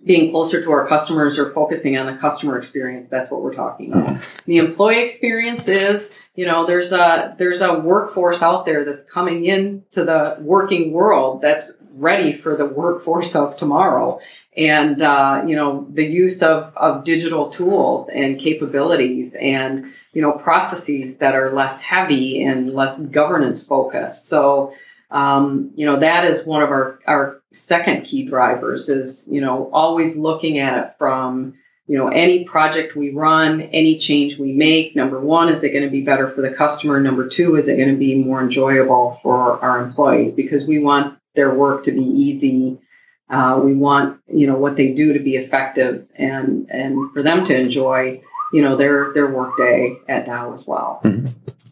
being 0.05 0.31
closer 0.31 0.63
to 0.63 0.71
our 0.71 0.87
customers 0.87 1.39
or 1.39 1.53
focusing 1.53 1.97
on 1.99 2.07
the 2.07 2.21
customer 2.21 2.57
experience 2.59 3.09
that's 3.09 3.31
what 3.31 3.43
we're 3.43 3.55
talking 3.55 3.93
about 3.93 4.09
mm-hmm. 4.09 4.23
the 4.47 4.59
employee 4.59 5.03
experience 5.03 5.67
is 5.69 6.11
you 6.35 6.47
know 6.47 6.67
there's 6.67 6.93
a 6.93 7.35
there's 7.39 7.61
a 7.61 7.75
workforce 7.75 8.43
out 8.43 8.65
there 8.65 8.85
that's 8.85 9.03
coming 9.11 9.45
into 9.45 10.05
the 10.05 10.37
working 10.41 10.93
world 10.93 11.43
that's 11.43 11.71
ready 11.99 12.33
for 12.33 12.57
the 12.57 12.65
workforce 12.65 13.35
of 13.35 13.57
tomorrow. 13.57 14.21
And, 14.57 15.01
uh, 15.03 15.45
you 15.47 15.57
know, 15.57 15.87
the 15.91 16.05
use 16.05 16.43
of, 16.43 16.73
of 16.77 17.05
digital 17.05 17.51
tools 17.51 18.09
and 18.13 18.39
capabilities 18.39 19.35
and, 19.35 19.93
you 20.13 20.23
know, 20.23 20.33
processes 20.33 21.17
that 21.17 21.35
are 21.35 21.53
less 21.53 21.81
heavy 21.81 22.43
and 22.43 22.73
less 22.73 22.99
governance 22.99 23.63
focused. 23.63 24.27
So, 24.27 24.75
um, 25.11 25.73
you 25.75 25.87
know, 25.87 26.01
that 26.01 26.25
is 26.25 26.45
one 26.45 26.63
of 26.63 26.71
our, 26.71 27.01
our 27.07 27.38
second 27.53 28.05
key 28.05 28.29
drivers 28.29 28.89
is, 28.89 29.25
you 29.29 29.41
know, 29.41 29.71
always 29.73 30.17
looking 30.17 30.59
at 30.59 30.79
it 30.79 30.95
from, 30.99 31.55
you 31.87 31.97
know, 31.97 32.09
any 32.09 32.45
project 32.45 32.95
we 32.95 33.11
run, 33.11 33.63
any 33.63 33.99
change 33.99 34.39
we 34.39 34.53
make, 34.53 34.95
number 34.95 35.19
one, 35.19 35.49
is 35.49 35.63
it 35.63 35.71
going 35.71 35.85
to 35.85 35.91
be 35.91 36.03
better 36.03 36.31
for 36.31 36.43
the 36.43 36.51
customer? 36.51 37.01
Number 37.01 37.27
two, 37.27 37.57
is 37.57 37.67
it 37.67 37.77
going 37.77 37.89
to 37.89 37.97
be 37.97 38.23
more 38.23 38.43
enjoyable 38.43 39.19
for 39.23 39.59
our 39.65 39.81
employees? 39.83 40.35
Because 40.35 40.69
we 40.69 40.79
want 40.79 41.19
their 41.35 41.55
work 41.55 41.85
to 41.85 41.93
be 41.93 42.03
easy. 42.03 42.79
Uh, 43.31 43.61
we 43.63 43.75
want, 43.75 44.21
you 44.27 44.47
know, 44.47 44.57
what 44.57 44.77
they 44.77 44.93
do 44.93 45.15
to 45.15 45.19
be 45.19 45.37
effective 45.37 46.07
and, 46.15 46.71
and 46.71 47.13
for 47.13 47.23
them 47.23 47.45
to 47.47 47.59
enjoy, 47.59 48.21
you 48.53 48.61
know, 48.63 48.77
their, 48.77 49.13
their 49.15 49.31
work 49.31 49.57
day 49.57 49.97
at 50.09 50.27
Dow 50.27 50.53
as 50.53 50.67
well. 50.67 51.01
Mm-hmm. 51.05 51.27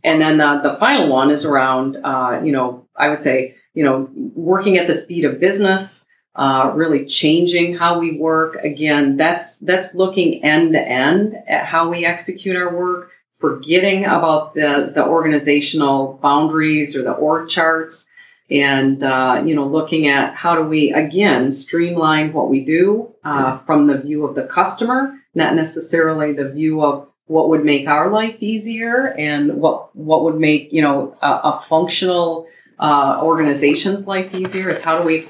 And 0.05 0.21
then 0.21 0.41
uh, 0.41 0.63
the 0.63 0.77
final 0.79 1.09
one 1.09 1.31
is 1.31 1.45
around, 1.45 1.97
uh, 1.97 2.41
you 2.45 2.53
know, 2.53 2.87
I 2.97 3.09
would 3.09 3.23
say, 3.23 3.57
you 3.77 3.85
know, 3.85 4.09
working 4.35 4.79
at 4.79 4.87
the 4.87 4.95
speed 4.95 5.27
of 5.27 5.39
business, 5.39 6.03
uh, 6.35 6.73
really 6.75 7.05
changing 7.05 7.77
how 7.77 7.99
we 7.99 8.19
work. 8.19 8.57
Again, 8.57 9.19
that's 9.19 9.59
that's 9.59 9.95
looking 9.95 10.43
end 10.43 10.73
to 10.73 10.81
end 10.81 11.37
at 11.47 11.67
how 11.67 11.91
we 11.91 12.07
execute 12.07 12.57
our 12.57 12.75
work, 12.75 13.11
forgetting 13.35 14.07
about 14.07 14.55
the 14.55 14.93
the 14.95 15.05
organizational 15.07 16.19
boundaries 16.23 16.97
or 16.97 17.03
the 17.03 17.13
org 17.13 17.51
charts, 17.51 18.07
and 18.51 19.03
uh, 19.03 19.43
you 19.45 19.55
know, 19.55 19.67
looking 19.67 20.09
at 20.09 20.35
how 20.35 20.55
do 20.55 20.63
we 20.63 20.95
again 20.95 21.53
streamline 21.53 22.33
what 22.33 22.49
we 22.49 22.65
do 22.65 23.15
uh, 23.25 23.59
from 23.67 23.87
the 23.87 23.99
view 23.99 24.25
of 24.25 24.35
the 24.35 24.45
customer, 24.45 25.19
not 25.35 25.55
necessarily 25.55 26.33
the 26.33 26.49
view 26.49 26.83
of 26.83 27.09
what 27.27 27.51
would 27.51 27.65
make 27.65 27.89
our 27.89 28.09
life 28.09 28.37
easier 28.41 29.15
and 29.19 29.55
what 29.61 29.95
what 29.95 30.25
would 30.25 30.41
make 30.41 30.73
you 30.73 30.81
know 30.81 31.15
a, 31.21 31.29
a 31.29 31.65
functional 31.69 32.47
uh, 32.79 33.21
organization's 33.23 34.07
life 34.07 34.35
easier. 34.35 34.71
It's 34.71 34.83
how 34.83 34.99
do 34.99 35.05
we 35.05 35.29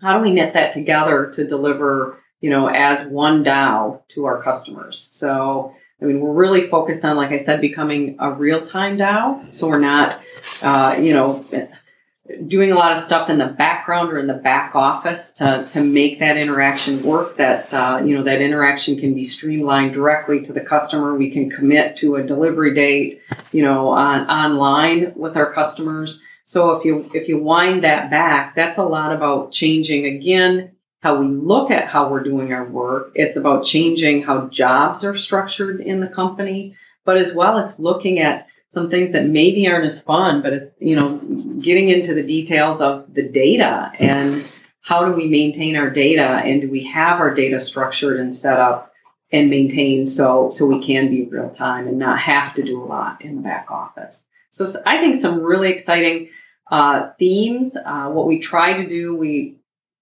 how 0.00 0.16
do 0.16 0.24
we 0.24 0.32
knit 0.32 0.54
that 0.54 0.72
together 0.72 1.30
to 1.34 1.46
deliver, 1.46 2.18
you 2.40 2.50
know, 2.50 2.68
as 2.68 3.06
one 3.06 3.42
Dow 3.42 4.02
to 4.10 4.24
our 4.24 4.42
customers? 4.42 5.08
So, 5.12 5.74
I 6.00 6.06
mean, 6.06 6.20
we're 6.20 6.32
really 6.32 6.68
focused 6.68 7.04
on, 7.04 7.16
like 7.16 7.32
I 7.32 7.44
said, 7.44 7.60
becoming 7.60 8.16
a 8.18 8.32
real 8.32 8.66
time 8.66 8.96
Dow. 8.96 9.44
So 9.50 9.68
we're 9.68 9.78
not, 9.78 10.20
uh, 10.62 10.96
you 10.98 11.12
know, 11.12 11.44
doing 12.46 12.72
a 12.72 12.74
lot 12.74 12.92
of 12.92 12.98
stuff 12.98 13.28
in 13.28 13.38
the 13.38 13.46
background 13.46 14.12
or 14.12 14.18
in 14.18 14.26
the 14.26 14.34
back 14.34 14.74
office 14.74 15.32
to, 15.32 15.68
to 15.72 15.82
make 15.82 16.20
that 16.20 16.36
interaction 16.36 17.02
work 17.02 17.36
that 17.36 17.72
uh, 17.72 18.02
you 18.04 18.16
know 18.16 18.22
that 18.22 18.40
interaction 18.40 18.98
can 18.98 19.14
be 19.14 19.24
streamlined 19.24 19.92
directly 19.92 20.40
to 20.42 20.52
the 20.52 20.60
customer 20.60 21.14
we 21.14 21.30
can 21.30 21.50
commit 21.50 21.96
to 21.96 22.16
a 22.16 22.22
delivery 22.22 22.74
date 22.74 23.20
you 23.52 23.62
know 23.62 23.88
on 23.88 24.28
online 24.28 25.12
with 25.16 25.36
our 25.36 25.52
customers 25.52 26.20
so 26.50 26.72
if 26.72 26.84
you 26.84 27.08
if 27.14 27.28
you 27.28 27.38
wind 27.38 27.84
that 27.84 28.10
back, 28.10 28.56
that's 28.56 28.76
a 28.76 28.82
lot 28.82 29.12
about 29.12 29.52
changing 29.52 30.06
again 30.06 30.72
how 31.00 31.20
we 31.20 31.28
look 31.28 31.70
at 31.70 31.86
how 31.86 32.08
we're 32.08 32.24
doing 32.24 32.52
our 32.52 32.64
work. 32.64 33.12
It's 33.14 33.36
about 33.36 33.64
changing 33.64 34.24
how 34.24 34.48
jobs 34.48 35.04
are 35.04 35.16
structured 35.16 35.80
in 35.80 36.00
the 36.00 36.08
company, 36.08 36.74
but 37.04 37.18
as 37.18 37.32
well 37.32 37.58
it's 37.58 37.78
looking 37.78 38.18
at 38.18 38.48
some 38.70 38.90
things 38.90 39.12
that 39.12 39.26
maybe 39.26 39.68
aren't 39.68 39.84
as 39.84 40.00
fun, 40.00 40.42
but 40.42 40.52
it's 40.52 40.74
you 40.80 40.96
know 40.96 41.18
getting 41.60 41.88
into 41.88 42.14
the 42.14 42.24
details 42.24 42.80
of 42.80 43.14
the 43.14 43.28
data 43.28 43.92
and 44.00 44.44
how 44.80 45.04
do 45.04 45.12
we 45.12 45.28
maintain 45.28 45.76
our 45.76 45.88
data 45.88 46.42
and 46.44 46.62
do 46.62 46.68
we 46.68 46.82
have 46.82 47.20
our 47.20 47.32
data 47.32 47.60
structured 47.60 48.18
and 48.18 48.34
set 48.34 48.58
up 48.58 48.92
and 49.30 49.50
maintained 49.50 50.08
so 50.08 50.50
so 50.50 50.66
we 50.66 50.84
can 50.84 51.10
be 51.10 51.26
real 51.26 51.50
time 51.50 51.86
and 51.86 51.96
not 51.96 52.18
have 52.18 52.54
to 52.54 52.64
do 52.64 52.82
a 52.82 52.86
lot 52.86 53.22
in 53.22 53.36
the 53.36 53.42
back 53.42 53.70
office. 53.70 54.24
So, 54.50 54.64
so 54.64 54.82
I 54.84 54.98
think 54.98 55.14
some 55.14 55.44
really 55.44 55.70
exciting 55.70 56.30
uh, 56.70 57.10
themes. 57.18 57.76
Uh, 57.76 58.08
what 58.10 58.26
we 58.26 58.38
try 58.38 58.74
to 58.74 58.88
do, 58.88 59.14
we 59.14 59.56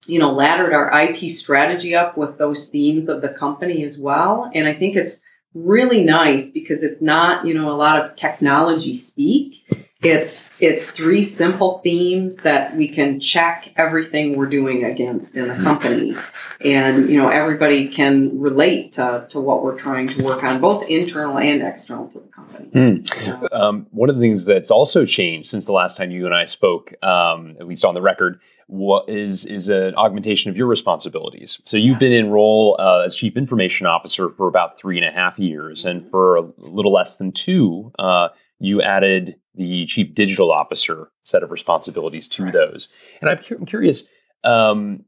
you 0.05 0.19
know 0.19 0.31
laddered 0.31 0.73
our 0.73 0.89
IT 1.01 1.29
strategy 1.31 1.95
up 1.95 2.17
with 2.17 2.37
those 2.37 2.67
themes 2.67 3.09
of 3.09 3.21
the 3.21 3.29
company 3.29 3.83
as 3.83 3.97
well, 3.97 4.49
and 4.53 4.67
I 4.67 4.73
think 4.73 4.95
it's 4.95 5.19
really 5.53 6.03
nice 6.03 6.51
because 6.51 6.83
it's 6.83 7.01
not 7.01 7.45
you 7.45 7.53
know 7.53 7.69
a 7.69 7.75
lot 7.75 8.03
of 8.03 8.15
technology 8.15 8.95
speak. 8.95 9.63
It's 10.01 10.49
it's 10.61 10.89
three 10.89 11.23
simple 11.23 11.79
themes 11.79 12.37
that 12.37 12.75
we 12.75 12.87
can 12.87 13.19
check 13.19 13.73
everything 13.75 14.37
we're 14.37 14.47
doing 14.47 14.85
against 14.85 15.35
in 15.35 15.49
the 15.49 15.55
company, 15.55 16.15
and 16.61 17.09
you 17.09 17.21
know 17.21 17.27
everybody 17.27 17.89
can 17.89 18.39
relate 18.39 18.93
to, 18.93 19.27
to 19.31 19.41
what 19.41 19.61
we're 19.61 19.77
trying 19.77 20.07
to 20.07 20.23
work 20.23 20.41
on, 20.41 20.61
both 20.61 20.87
internal 20.87 21.37
and 21.37 21.61
external 21.61 22.07
to 22.07 22.19
the 22.19 22.27
company. 22.27 22.69
Mm. 22.69 23.53
Um, 23.53 23.87
one 23.91 24.09
of 24.09 24.15
the 24.15 24.21
things 24.21 24.45
that's 24.45 24.71
also 24.71 25.05
changed 25.05 25.49
since 25.49 25.65
the 25.65 25.73
last 25.73 25.97
time 25.97 26.11
you 26.11 26.25
and 26.25 26.33
I 26.33 26.45
spoke, 26.45 26.93
um, 27.03 27.57
at 27.59 27.67
least 27.67 27.83
on 27.83 27.93
the 27.93 28.01
record, 28.01 28.39
what 28.67 29.09
is 29.09 29.43
is 29.43 29.67
an 29.67 29.95
augmentation 29.95 30.49
of 30.49 30.55
your 30.55 30.67
responsibilities. 30.67 31.59
So 31.65 31.75
you've 31.75 31.99
been 31.99 32.13
in 32.13 32.29
role 32.29 32.77
uh, 32.79 33.03
as 33.03 33.17
chief 33.17 33.35
information 33.35 33.85
officer 33.85 34.29
for 34.29 34.47
about 34.47 34.79
three 34.79 34.97
and 34.97 35.05
a 35.05 35.11
half 35.11 35.39
years, 35.39 35.83
and 35.83 36.09
for 36.09 36.37
a 36.37 36.41
little 36.57 36.93
less 36.93 37.17
than 37.17 37.33
two, 37.33 37.91
uh, 37.99 38.29
you 38.59 38.81
added 38.81 39.39
the 39.55 39.85
chief 39.85 40.13
digital 40.13 40.51
officer 40.51 41.09
set 41.23 41.43
of 41.43 41.51
responsibilities 41.51 42.27
to 42.29 42.43
right. 42.43 42.53
those. 42.53 42.89
And 43.21 43.29
I'm, 43.29 43.39
I'm 43.51 43.65
curious, 43.65 44.05
um, 44.43 45.05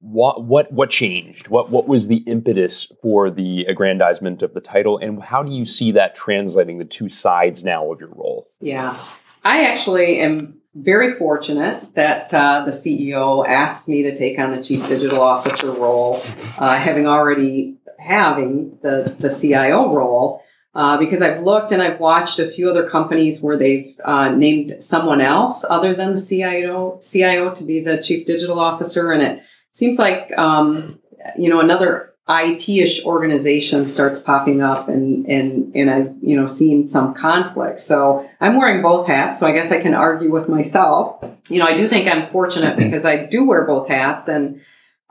what 0.00 0.44
what 0.44 0.72
what 0.72 0.90
changed? 0.90 1.48
What 1.48 1.70
what 1.70 1.88
was 1.88 2.06
the 2.06 2.18
impetus 2.18 2.92
for 3.02 3.30
the 3.30 3.64
aggrandizement 3.64 4.42
of 4.42 4.54
the 4.54 4.60
title, 4.60 4.98
and 4.98 5.20
how 5.20 5.42
do 5.42 5.50
you 5.50 5.66
see 5.66 5.92
that 5.92 6.14
translating 6.14 6.78
the 6.78 6.84
two 6.84 7.08
sides 7.08 7.64
now 7.64 7.90
of 7.90 7.98
your 7.98 8.10
role? 8.10 8.46
Yeah, 8.60 8.96
I 9.44 9.64
actually 9.64 10.20
am 10.20 10.60
very 10.72 11.14
fortunate 11.14 11.94
that 11.94 12.32
uh, 12.32 12.64
the 12.64 12.70
CEO 12.70 13.44
asked 13.44 13.88
me 13.88 14.04
to 14.04 14.16
take 14.16 14.38
on 14.38 14.54
the 14.54 14.62
chief 14.62 14.86
digital 14.86 15.20
officer 15.20 15.72
role, 15.72 16.22
uh, 16.58 16.78
having 16.78 17.08
already 17.08 17.78
having 17.98 18.78
the 18.82 19.12
the 19.18 19.28
CIO 19.28 19.90
role 19.90 20.44
uh, 20.78 20.96
because 20.96 21.22
I've 21.22 21.42
looked 21.42 21.72
and 21.72 21.82
I've 21.82 21.98
watched 21.98 22.38
a 22.38 22.48
few 22.48 22.70
other 22.70 22.88
companies 22.88 23.40
where 23.40 23.56
they've 23.56 23.98
uh, 24.04 24.30
named 24.30 24.80
someone 24.80 25.20
else 25.20 25.64
other 25.68 25.92
than 25.92 26.14
the 26.14 26.22
CIO, 26.22 27.00
CIO 27.02 27.52
to 27.56 27.64
be 27.64 27.82
the 27.82 28.00
chief 28.00 28.24
digital 28.24 28.60
officer, 28.60 29.10
and 29.10 29.20
it 29.20 29.42
seems 29.72 29.98
like 29.98 30.30
um, 30.38 31.00
you 31.36 31.50
know 31.50 31.58
another 31.58 32.14
IT-ish 32.28 33.04
organization 33.04 33.86
starts 33.86 34.20
popping 34.20 34.62
up, 34.62 34.88
and 34.88 35.26
and 35.26 35.74
and 35.74 35.90
I've 35.90 36.14
you 36.22 36.36
know 36.36 36.46
seen 36.46 36.86
some 36.86 37.12
conflict. 37.12 37.80
So 37.80 38.30
I'm 38.40 38.56
wearing 38.56 38.80
both 38.80 39.08
hats. 39.08 39.40
So 39.40 39.48
I 39.48 39.52
guess 39.52 39.72
I 39.72 39.80
can 39.80 39.94
argue 39.94 40.30
with 40.30 40.48
myself. 40.48 41.24
You 41.48 41.58
know, 41.58 41.66
I 41.66 41.76
do 41.76 41.88
think 41.88 42.06
I'm 42.06 42.30
fortunate 42.30 42.76
because 42.78 43.04
I 43.04 43.26
do 43.26 43.48
wear 43.48 43.66
both 43.66 43.88
hats, 43.88 44.28
and 44.28 44.60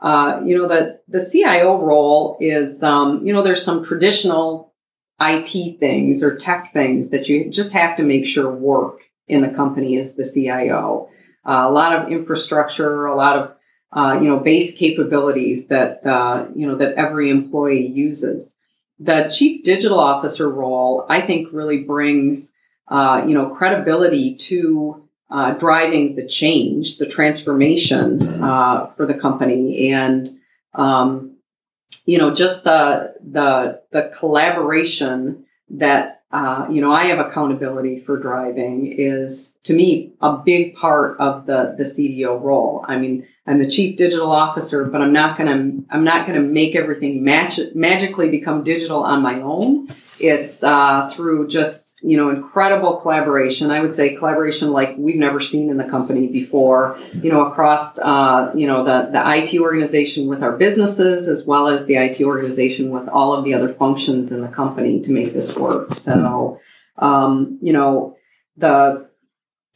uh, 0.00 0.40
you 0.46 0.56
know 0.56 0.66
the 0.66 1.00
the 1.08 1.28
CIO 1.30 1.78
role 1.78 2.38
is 2.40 2.82
um, 2.82 3.26
you 3.26 3.34
know 3.34 3.42
there's 3.42 3.62
some 3.62 3.84
traditional 3.84 4.67
IT 5.20 5.80
things 5.80 6.22
or 6.22 6.36
tech 6.36 6.72
things 6.72 7.10
that 7.10 7.28
you 7.28 7.50
just 7.50 7.72
have 7.72 7.96
to 7.96 8.02
make 8.02 8.24
sure 8.24 8.50
work 8.50 9.02
in 9.26 9.42
the 9.42 9.48
company 9.48 9.98
as 9.98 10.14
the 10.14 10.24
CIO. 10.24 11.10
Uh, 11.44 11.66
a 11.68 11.70
lot 11.70 11.96
of 11.96 12.12
infrastructure, 12.12 13.06
a 13.06 13.16
lot 13.16 13.36
of 13.36 13.54
uh, 13.90 14.20
you 14.20 14.28
know 14.28 14.38
base 14.38 14.76
capabilities 14.76 15.68
that 15.68 16.06
uh, 16.06 16.46
you 16.54 16.66
know 16.66 16.76
that 16.76 16.94
every 16.94 17.30
employee 17.30 17.86
uses. 17.86 18.52
The 19.00 19.32
chief 19.34 19.64
digital 19.64 20.00
officer 20.00 20.48
role, 20.48 21.06
I 21.08 21.22
think, 21.22 21.48
really 21.52 21.84
brings 21.84 22.50
uh, 22.88 23.24
you 23.26 23.34
know 23.34 23.50
credibility 23.50 24.36
to 24.36 25.08
uh, 25.30 25.52
driving 25.52 26.16
the 26.16 26.26
change, 26.26 26.98
the 26.98 27.06
transformation 27.06 28.22
uh, 28.42 28.86
for 28.86 29.06
the 29.06 29.14
company, 29.14 29.90
and 29.92 30.28
um, 30.74 31.27
you 32.04 32.18
know, 32.18 32.32
just 32.34 32.64
the 32.64 33.14
the 33.20 33.82
the 33.90 34.12
collaboration 34.18 35.44
that 35.70 36.22
uh, 36.30 36.66
you 36.70 36.80
know 36.80 36.92
I 36.92 37.06
have 37.06 37.18
accountability 37.18 38.00
for 38.00 38.18
driving 38.18 38.92
is 38.92 39.54
to 39.64 39.74
me 39.74 40.12
a 40.20 40.36
big 40.36 40.74
part 40.74 41.18
of 41.20 41.46
the 41.46 41.74
the 41.76 41.84
CDO 41.84 42.40
role. 42.42 42.84
I 42.86 42.98
mean, 42.98 43.26
I'm 43.46 43.58
the 43.58 43.70
chief 43.70 43.96
digital 43.96 44.30
officer, 44.30 44.84
but 44.84 45.00
I'm 45.00 45.12
not 45.12 45.38
gonna 45.38 45.72
I'm 45.90 46.04
not 46.04 46.26
gonna 46.26 46.40
make 46.40 46.74
everything 46.74 47.24
match 47.24 47.60
magically 47.74 48.30
become 48.30 48.62
digital 48.62 49.02
on 49.02 49.22
my 49.22 49.40
own. 49.40 49.88
It's 50.20 50.62
uh, 50.62 51.08
through 51.12 51.48
just 51.48 51.87
you 52.00 52.16
know, 52.16 52.30
incredible 52.30 52.96
collaboration. 52.96 53.70
I 53.70 53.80
would 53.80 53.94
say 53.94 54.14
collaboration 54.14 54.70
like 54.70 54.94
we've 54.96 55.16
never 55.16 55.40
seen 55.40 55.68
in 55.68 55.76
the 55.76 55.88
company 55.88 56.28
before, 56.28 56.98
you 57.12 57.32
know, 57.32 57.46
across, 57.46 57.98
uh, 57.98 58.52
you 58.54 58.66
know, 58.66 58.84
the, 58.84 59.10
the 59.10 59.36
IT 59.36 59.58
organization 59.60 60.28
with 60.28 60.42
our 60.42 60.56
businesses 60.56 61.26
as 61.26 61.44
well 61.44 61.66
as 61.66 61.86
the 61.86 61.96
IT 61.96 62.20
organization 62.22 62.90
with 62.90 63.08
all 63.08 63.34
of 63.34 63.44
the 63.44 63.54
other 63.54 63.68
functions 63.68 64.30
in 64.30 64.42
the 64.42 64.48
company 64.48 65.00
to 65.00 65.12
make 65.12 65.32
this 65.32 65.58
work. 65.58 65.94
So, 65.94 66.60
um, 66.96 67.58
you 67.62 67.72
know, 67.72 68.16
the, 68.56 69.08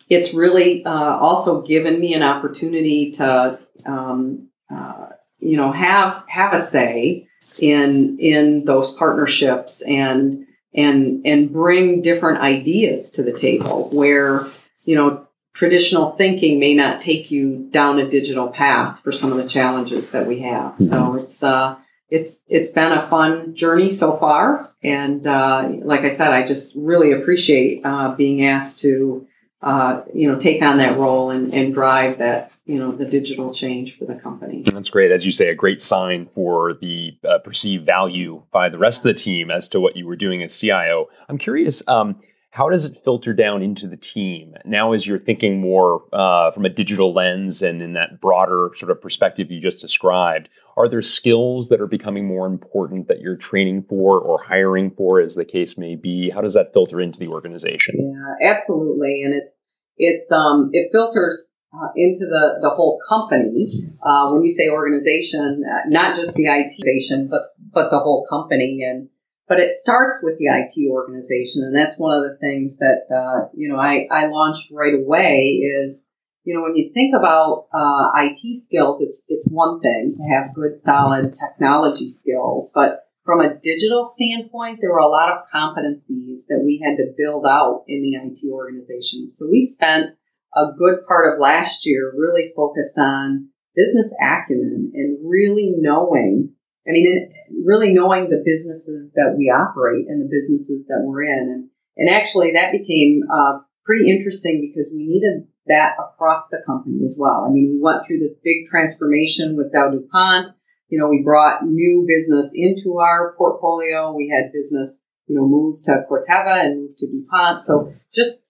it's 0.09 0.33
really 0.33 0.85
uh, 0.85 0.91
also 0.91 1.63
given 1.63 1.99
me 1.99 2.15
an 2.15 2.23
opportunity 2.23 3.13
to, 3.13 3.59
um, 3.85 4.49
uh, 4.73 5.07
you 5.41 5.57
know, 5.57 5.73
have 5.73 6.23
have 6.29 6.53
a 6.53 6.63
say 6.63 7.27
in 7.59 8.19
in 8.21 8.65
those 8.65 8.93
partnerships 8.93 9.83
and 9.83 10.47
and 10.75 11.27
and 11.27 11.53
bring 11.53 12.01
different 12.03 12.41
ideas 12.41 13.11
to 13.11 13.23
the 13.23 13.33
table 13.33 13.91
where 13.93 14.47
you 14.85 14.97
know 14.97 15.27
traditional 15.55 16.11
thinking 16.13 16.59
may 16.59 16.75
not 16.75 17.01
take 17.01 17.31
you 17.31 17.69
down 17.71 17.99
a 17.99 18.09
digital 18.09 18.49
path 18.49 19.01
for 19.01 19.13
some 19.13 19.31
of 19.31 19.39
the 19.39 19.49
challenges 19.49 20.13
that 20.13 20.27
we 20.27 20.41
have. 20.41 20.75
So 20.79 20.95
mm-hmm. 20.95 21.19
it's 21.19 21.43
uh, 21.43 21.77
it's 22.09 22.41
it's 22.49 22.69
been 22.69 22.93
a 22.93 23.07
fun 23.07 23.55
journey 23.55 23.91
so 23.91 24.17
far, 24.17 24.67
and 24.83 25.27
uh, 25.27 25.69
like 25.83 26.01
I 26.01 26.09
said, 26.09 26.29
I 26.31 26.45
just 26.45 26.75
really 26.77 27.13
appreciate 27.13 27.85
uh, 27.85 28.15
being 28.15 28.45
asked 28.47 28.81
to 28.81 29.27
uh, 29.63 30.03
you 30.13 30.31
know, 30.31 30.39
take 30.39 30.61
on 30.61 30.79
that 30.79 30.99
role 30.99 31.31
and, 31.31 31.55
and 31.55 31.73
drive 31.73 32.19
that, 32.19 32.53
you 32.67 32.79
know, 32.79 32.91
the 32.91 33.05
digital 33.05 33.55
change 33.55 33.97
for 33.97 34.07
the 34.07 34.15
company. 34.17 34.63
That's 34.63 34.89
great. 34.89 35.13
As 35.13 35.25
you 35.25 35.31
say, 35.31 35.51
a 35.51 35.55
great 35.55 35.81
sign 35.81 36.27
for 36.27 36.75
the 36.75 37.17
uh, 37.27 37.39
perceived 37.39 37.87
value 37.87 38.43
by 38.51 38.71
the 38.71 38.79
rest 38.79 39.01
of 39.01 39.05
the 39.05 39.15
team 39.15 39.53
as 39.53 39.69
to 39.69 39.81
what 39.81 39.97
you 39.97 40.07
were 40.07 40.17
doing 40.17 40.43
as 40.43 40.59
CIO. 40.59 41.11
I'm 41.29 41.39
curious, 41.39 41.87
um, 41.87 42.21
how 42.53 42.69
does 42.69 42.85
it 42.85 43.03
filter 43.03 43.33
down 43.33 43.63
into 43.63 43.89
the 43.89 43.97
team 43.97 44.55
now 44.65 44.93
as 44.93 45.07
you're 45.07 45.19
thinking 45.19 45.61
more 45.61 46.05
uh, 46.13 46.51
from 46.53 46.65
a 46.65 46.69
digital 46.69 47.13
lens 47.13 47.63
and 47.63 47.83
in 47.83 47.95
that 47.95 48.21
broader 48.21 48.71
sort 48.77 48.91
of 48.91 49.01
perspective 49.01 49.51
you 49.51 49.61
just 49.61 49.81
described 49.81 50.49
are 50.77 50.89
there 50.89 51.03
skills 51.03 51.71
that 51.71 51.81
are 51.81 51.87
becoming 51.87 52.27
more 52.27 52.47
important 52.47 53.09
that 53.09 53.21
you're 53.21 53.37
training 53.37 53.83
for 53.89 54.21
or 54.21 54.43
hiring 54.43 54.91
for 54.91 55.21
as 55.21 55.35
the 55.35 55.45
case 55.45 55.77
may 55.77 55.97
be 55.97 56.31
how 56.31 56.41
does 56.41 56.55
that 56.55 56.73
filter 56.73 57.01
into 57.01 57.19
the 57.19 57.29
organization 57.29 57.95
yeah 57.99 58.51
absolutely 58.53 59.23
and 59.25 59.35
it's 59.35 59.53
it's 59.97 60.31
um 60.31 60.71
it 60.73 60.91
filters 60.93 61.47
uh, 61.75 61.89
into 61.97 62.27
the, 62.29 62.59
the 62.61 62.69
whole 62.69 63.01
company. 63.09 63.67
Uh, 64.05 64.31
when 64.31 64.43
you 64.43 64.51
say 64.51 64.69
organization, 64.69 65.65
uh, 65.65 65.89
not 65.89 66.17
just 66.17 66.35
the 66.35 66.45
IT 66.45 66.75
organization, 66.79 67.29
but 67.31 67.43
but 67.73 67.89
the 67.91 67.99
whole 67.99 68.27
company. 68.29 68.81
And 68.87 69.09
but 69.49 69.61
it 69.61 69.77
starts 69.79 70.21
with 70.23 70.39
the 70.39 70.47
IT 70.47 70.91
organization, 70.91 71.63
and 71.63 71.75
that's 71.75 71.99
one 71.99 72.17
of 72.17 72.23
the 72.23 72.39
things 72.39 72.79
that 72.79 73.07
uh, 73.11 73.49
you 73.55 73.69
know 73.69 73.79
I, 73.79 74.07
I 74.11 74.27
launched 74.29 74.71
right 74.73 74.95
away 74.95 75.61
is 75.63 76.03
you 76.45 76.55
know 76.55 76.63
when 76.63 76.77
you 76.77 76.91
think 76.95 77.15
about 77.15 77.67
uh, 77.75 78.11
IT 78.17 78.65
skills, 78.65 79.03
it's 79.03 79.21
it's 79.29 79.51
one 79.51 79.81
thing 79.81 80.15
to 80.17 80.23
have 80.35 80.55
good 80.55 80.81
solid 80.85 81.35
technology 81.35 82.09
skills, 82.09 82.71
but 82.75 83.05
from 83.25 83.41
a 83.41 83.55
digital 83.63 84.05
standpoint, 84.05 84.79
there 84.81 84.91
were 84.91 84.99
a 84.99 85.07
lot 85.07 85.31
of 85.31 85.45
competencies 85.55 86.43
that 86.49 86.63
we 86.65 86.83
had 86.85 86.97
to 86.97 87.15
build 87.17 87.47
out 87.47 87.85
in 87.87 88.03
the 88.03 88.19
IT 88.19 88.51
organization. 88.51 89.31
So 89.37 89.47
we 89.49 89.67
spent 89.67 90.11
a 90.57 90.73
good 90.77 91.07
part 91.07 91.33
of 91.33 91.41
last 91.41 91.87
year 91.87 92.13
really 92.17 92.53
focused 92.55 92.99
on 92.99 93.49
business 93.75 94.13
acumen 94.21 94.93
and 94.95 95.19
really 95.23 95.73
knowing 95.77 96.52
I 96.87 96.91
mean, 96.91 97.31
really 97.65 97.95
knowing 97.95 98.29
the 98.29 98.43
businesses 98.45 99.11
that 99.15 99.35
we 99.39 99.51
operate 99.51 100.07
and 100.09 100.21
the 100.21 100.31
businesses 100.31 100.87
that 100.89 101.03
we're 101.03 101.23
in. 101.23 101.47
And, 101.51 101.63
and 101.97 102.11
actually, 102.11 102.53
that 102.55 102.73
became 102.73 103.23
uh, 103.31 103.63
pretty 103.85 104.11
interesting 104.11 104.61
because 104.61 104.91
we 104.93 105.07
needed 105.07 105.47
that 105.67 105.95
across 105.99 106.45
the 106.51 106.59
company 106.67 107.05
as 107.05 107.15
well. 107.19 107.47
I 107.47 107.53
mean, 107.53 107.79
we 107.79 107.81
went 107.81 108.07
through 108.07 108.19
this 108.19 108.37
big 108.43 108.67
transformation 108.69 109.57
with 109.57 109.73
Dow 109.73 109.91
DuPont. 109.91 110.55
You 110.89 110.99
know, 110.99 111.09
we 111.09 111.23
brought 111.23 111.65
new 111.65 112.05
business 112.07 112.51
into 112.53 112.99
our 112.99 113.35
portfolio. 113.39 114.13
We 114.13 114.29
had 114.29 114.53
business, 114.53 114.91
you 115.27 115.37
know, 115.37 115.47
move 115.47 115.81
to 115.85 116.05
Corteva 116.11 116.67
and 116.67 116.83
move 116.83 116.97
to 116.99 117.07
DuPont. 117.07 117.63
So 117.63 117.95
just 118.13 118.43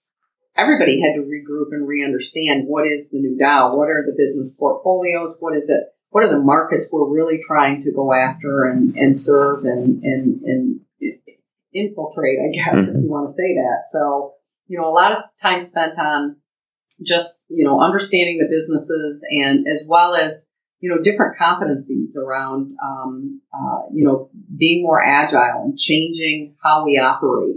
everybody 0.57 1.01
had 1.01 1.15
to 1.15 1.23
regroup 1.23 1.73
and 1.73 1.87
re-understand 1.87 2.65
what 2.67 2.87
is 2.87 3.11
the 3.11 3.19
new 3.19 3.37
Dow? 3.37 3.77
What 3.77 3.89
are 3.89 4.05
the 4.07 4.17
business 4.17 4.57
portfolios? 4.59 5.37
What 5.39 5.57
is 5.57 5.69
it 5.69 5.85
what 6.13 6.25
are 6.25 6.31
the 6.31 6.43
markets 6.43 6.87
we're 6.93 7.09
really 7.09 7.41
trying 7.45 7.83
to 7.83 7.91
go 7.91 8.13
after 8.13 8.65
and, 8.67 8.95
and 8.97 9.17
serve 9.17 9.65
and, 9.65 10.03
and, 10.05 10.43
and 10.43 10.81
infiltrate, 11.75 12.39
I 12.39 12.53
guess, 12.55 12.87
if 12.87 12.97
you 13.03 13.11
want 13.11 13.29
to 13.29 13.33
say 13.33 13.55
that. 13.57 13.85
So, 13.91 14.35
you 14.67 14.79
know, 14.79 14.89
a 14.89 14.93
lot 14.93 15.13
of 15.13 15.25
time 15.41 15.63
spent 15.63 15.99
on 15.99 16.37
just, 17.05 17.43
you 17.49 17.65
know, 17.65 17.81
understanding 17.81 18.39
the 18.39 18.55
businesses 18.55 19.25
and 19.31 19.67
as 19.67 19.85
well 19.89 20.15
as, 20.15 20.35
you 20.81 20.91
know, 20.91 21.03
different 21.03 21.39
competencies 21.39 22.15
around, 22.15 22.73
um, 22.85 23.41
uh, 23.55 23.89
you 23.91 24.05
know, 24.05 24.29
being 24.55 24.83
more 24.83 25.03
agile 25.03 25.63
and 25.65 25.79
changing 25.79 26.57
how 26.63 26.85
we 26.85 26.99
operate. 26.99 27.57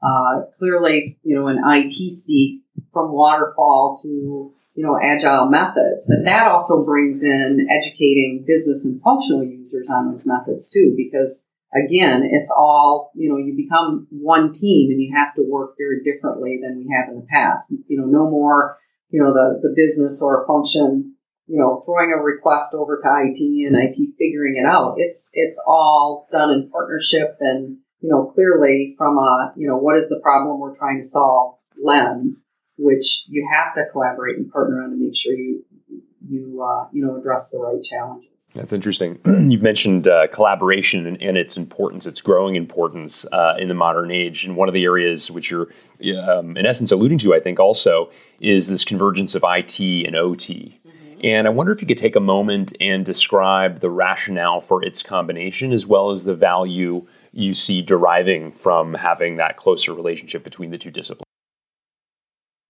Uh, 0.00 0.42
clearly, 0.58 1.18
you 1.24 1.34
know, 1.34 1.48
in 1.48 1.58
IT 1.58 2.12
speak, 2.12 2.62
from 2.92 3.12
waterfall 3.12 4.00
to 4.02 4.52
you 4.76 4.84
know, 4.84 4.98
agile 5.02 5.48
methods. 5.48 6.04
But 6.06 6.24
that 6.24 6.48
also 6.48 6.84
brings 6.84 7.22
in 7.22 7.66
educating 7.70 8.44
business 8.46 8.84
and 8.84 9.00
functional 9.00 9.42
users 9.42 9.88
on 9.88 10.10
those 10.10 10.26
methods 10.26 10.68
too, 10.68 10.94
because 10.96 11.42
again, 11.72 12.28
it's 12.30 12.50
all, 12.54 13.10
you 13.14 13.30
know, 13.30 13.38
you 13.38 13.56
become 13.56 14.06
one 14.10 14.52
team 14.52 14.90
and 14.90 15.00
you 15.00 15.16
have 15.16 15.34
to 15.36 15.42
work 15.42 15.76
very 15.78 16.04
differently 16.04 16.60
than 16.62 16.78
we 16.78 16.94
have 16.94 17.08
in 17.08 17.16
the 17.16 17.26
past. 17.26 17.72
You 17.88 18.00
know, 18.00 18.06
no 18.06 18.30
more, 18.30 18.76
you 19.08 19.22
know, 19.22 19.32
the, 19.32 19.60
the 19.62 19.74
business 19.74 20.20
or 20.20 20.46
function, 20.46 21.14
you 21.46 21.58
know, 21.58 21.82
throwing 21.86 22.12
a 22.12 22.22
request 22.22 22.74
over 22.74 22.98
to 22.98 23.08
IT 23.08 23.66
and 23.66 23.76
IT 23.76 23.96
figuring 24.18 24.56
it 24.62 24.66
out. 24.66 24.96
It's, 24.98 25.30
it's 25.32 25.58
all 25.66 26.28
done 26.30 26.50
in 26.50 26.70
partnership 26.70 27.38
and, 27.40 27.78
you 28.02 28.10
know, 28.10 28.26
clearly 28.26 28.94
from 28.98 29.16
a, 29.16 29.54
you 29.56 29.66
know, 29.66 29.78
what 29.78 29.96
is 29.96 30.10
the 30.10 30.20
problem 30.22 30.60
we're 30.60 30.76
trying 30.76 31.00
to 31.00 31.08
solve 31.08 31.56
lens 31.82 32.42
which 32.78 33.24
you 33.28 33.48
have 33.54 33.74
to 33.74 33.90
collaborate 33.92 34.36
and 34.36 34.50
partner 34.50 34.82
on 34.82 34.90
to 34.90 34.96
make 34.96 35.16
sure 35.16 35.32
you 35.32 35.64
you 36.28 36.62
uh, 36.62 36.88
you 36.92 37.04
know 37.04 37.16
address 37.16 37.50
the 37.50 37.58
right 37.58 37.82
challenges. 37.82 38.30
That's 38.54 38.72
interesting. 38.72 39.18
You've 39.50 39.62
mentioned 39.62 40.08
uh, 40.08 40.28
collaboration 40.28 41.06
and, 41.06 41.22
and, 41.22 41.36
its 41.36 41.56
importance, 41.56 42.06
its 42.06 42.22
growing 42.22 42.56
importance 42.56 43.26
uh, 43.30 43.56
in 43.58 43.68
the 43.68 43.74
modern 43.74 44.10
age. 44.10 44.44
And 44.44 44.56
one 44.56 44.68
of 44.68 44.74
the 44.74 44.84
areas 44.84 45.30
which 45.30 45.50
you're, 45.50 45.68
um, 46.26 46.56
in 46.56 46.64
essence, 46.64 46.90
alluding 46.90 47.18
to, 47.18 47.34
I 47.34 47.40
think, 47.40 47.60
also 47.60 48.10
is 48.40 48.68
this 48.68 48.84
convergence 48.84 49.34
of 49.34 49.44
IT 49.46 49.78
and 49.78 50.16
OT. 50.16 50.80
Mm-hmm. 50.86 51.20
And 51.24 51.46
I 51.46 51.50
wonder 51.50 51.72
if 51.72 51.82
you 51.82 51.86
could 51.86 51.98
take 51.98 52.16
a 52.16 52.20
moment 52.20 52.74
and 52.80 53.04
describe 53.04 53.80
the 53.80 53.90
rationale 53.90 54.62
for 54.62 54.82
its 54.82 55.02
combination, 55.02 55.72
as 55.72 55.86
well 55.86 56.10
as 56.10 56.24
the 56.24 56.34
value 56.34 57.06
you 57.32 57.52
see 57.52 57.82
deriving 57.82 58.52
from 58.52 58.94
having 58.94 59.36
that 59.36 59.58
closer 59.58 59.92
relationship 59.92 60.44
between 60.44 60.70
the 60.70 60.78
two 60.78 60.90
disciplines 60.90 61.25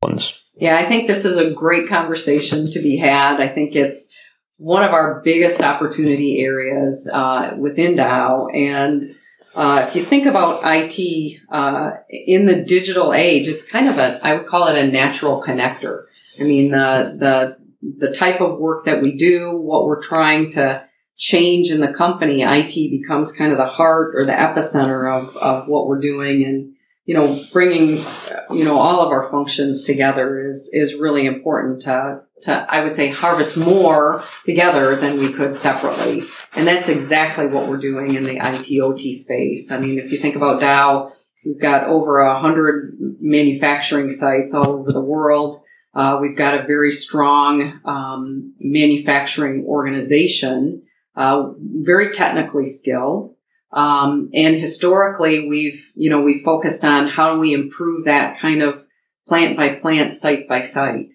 ones. 0.07 0.43
Yeah, 0.57 0.77
I 0.77 0.85
think 0.85 1.07
this 1.07 1.25
is 1.25 1.37
a 1.37 1.51
great 1.53 1.89
conversation 1.89 2.67
to 2.73 2.81
be 2.81 2.97
had. 2.97 3.41
I 3.41 3.49
think 3.49 3.75
it's 3.75 4.09
one 4.57 4.85
of 4.85 4.93
our 4.93 5.21
biggest 5.23 5.61
opportunity 5.61 6.43
areas 6.43 7.09
uh, 7.13 7.57
within 7.59 7.97
Dow. 7.97 8.49
And 8.49 9.15
uh, 9.55 9.87
if 9.89 9.97
you 9.97 10.05
think 10.05 10.27
about 10.27 10.63
IT 10.65 11.41
uh, 11.51 11.91
in 12.09 12.47
the 12.47 12.65
digital 12.67 13.13
age, 13.13 13.49
it's 13.49 13.65
kind 13.65 13.89
of 13.89 13.99
a, 13.99 14.19
I 14.23 14.35
would 14.35 14.47
call 14.47 14.69
it 14.69 14.79
a 14.79 14.91
natural 14.91 15.43
connector. 15.43 16.05
I 16.41 16.45
mean, 16.45 16.71
the, 16.71 17.57
the, 17.83 18.07
the 18.07 18.15
type 18.15 18.41
of 18.41 18.59
work 18.59 18.87
that 18.87 19.03
we 19.03 19.17
do, 19.17 19.59
what 19.59 19.85
we're 19.85 20.03
trying 20.03 20.53
to 20.53 20.87
change 21.19 21.71
in 21.71 21.81
the 21.81 21.93
company, 21.93 22.43
IT 22.43 22.75
becomes 22.91 23.33
kind 23.33 23.53
of 23.53 23.59
the 23.59 23.67
heart 23.67 24.15
or 24.17 24.25
the 24.25 24.33
epicenter 24.33 25.11
of, 25.11 25.37
of 25.37 25.69
what 25.69 25.87
we're 25.87 26.01
doing. 26.01 26.45
And 26.45 26.76
you 27.07 27.15
know, 27.15 27.39
bringing, 27.53 28.03
you 28.51 28.65
know, 28.65 28.77
all 28.77 29.01
of 29.01 29.13
our 29.13 29.31
functions 29.31 29.85
together 29.85 30.51
is, 30.51 30.69
is 30.73 30.95
really 30.95 31.25
important 31.25 31.83
to, 31.83 32.23
to, 32.43 32.53
I 32.53 32.83
would 32.83 32.97
say, 32.97 33.09
harvest 33.11 33.57
more 33.57 34.25
together 34.45 34.97
than 34.97 35.17
we 35.17 35.33
could 35.33 35.57
separately. 35.57 36.25
And 36.53 36.67
that's 36.67 36.89
exactly 36.89 37.47
what 37.47 37.69
we're 37.69 37.77
doing 37.77 38.17
in 38.17 38.25
the 38.25 38.41
ITOT 38.41 39.15
space. 39.15 39.71
I 39.71 39.79
mean, 39.79 40.01
if 40.01 40.11
you 40.11 40.19
think 40.19 40.35
about 40.35 40.61
Dow, 40.61 41.13
we've 41.45 41.61
got 41.61 41.85
over 41.85 42.19
a 42.19 42.41
hundred 42.41 42.99
manufacturing 43.21 44.11
sites 44.11 44.53
all 44.53 44.71
over 44.71 44.91
the 44.91 45.01
world. 45.01 45.63
Uh, 45.95 46.19
we've 46.21 46.37
got 46.37 46.59
a 46.59 46.67
very 46.67 46.91
strong 46.91 47.81
um, 47.85 48.55
manufacturing 48.59 49.65
organization, 49.65 50.83
uh, 51.15 51.53
very 51.57 52.13
technically 52.13 52.67
skilled. 52.67 53.36
Um, 53.77 54.31
and 54.33 54.57
historically, 54.57 55.47
we've, 55.47 55.85
you 55.95 56.09
know, 56.09 56.23
we 56.23 56.43
focused 56.43 56.83
on 56.83 57.09
how 57.09 57.35
do 57.35 57.41
we 57.41 57.53
improve 57.53 58.07
that 58.07 58.41
kind 58.41 58.63
of 58.63 58.83
plant 59.29 59.59
by 59.59 59.75
plant, 59.75 60.15
site 60.15 60.49
by 60.49 60.63
site. 60.63 61.11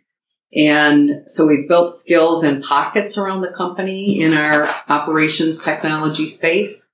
And 0.54 1.24
so 1.26 1.48
we've 1.48 1.68
built 1.68 1.98
skills 1.98 2.44
and 2.44 2.64
pockets 2.64 3.18
around 3.18 3.42
the 3.42 3.52
company 3.58 4.22
in 4.22 4.34
our 4.36 4.70
operations 4.88 5.62
technology 5.62 6.28
space. 6.28 6.86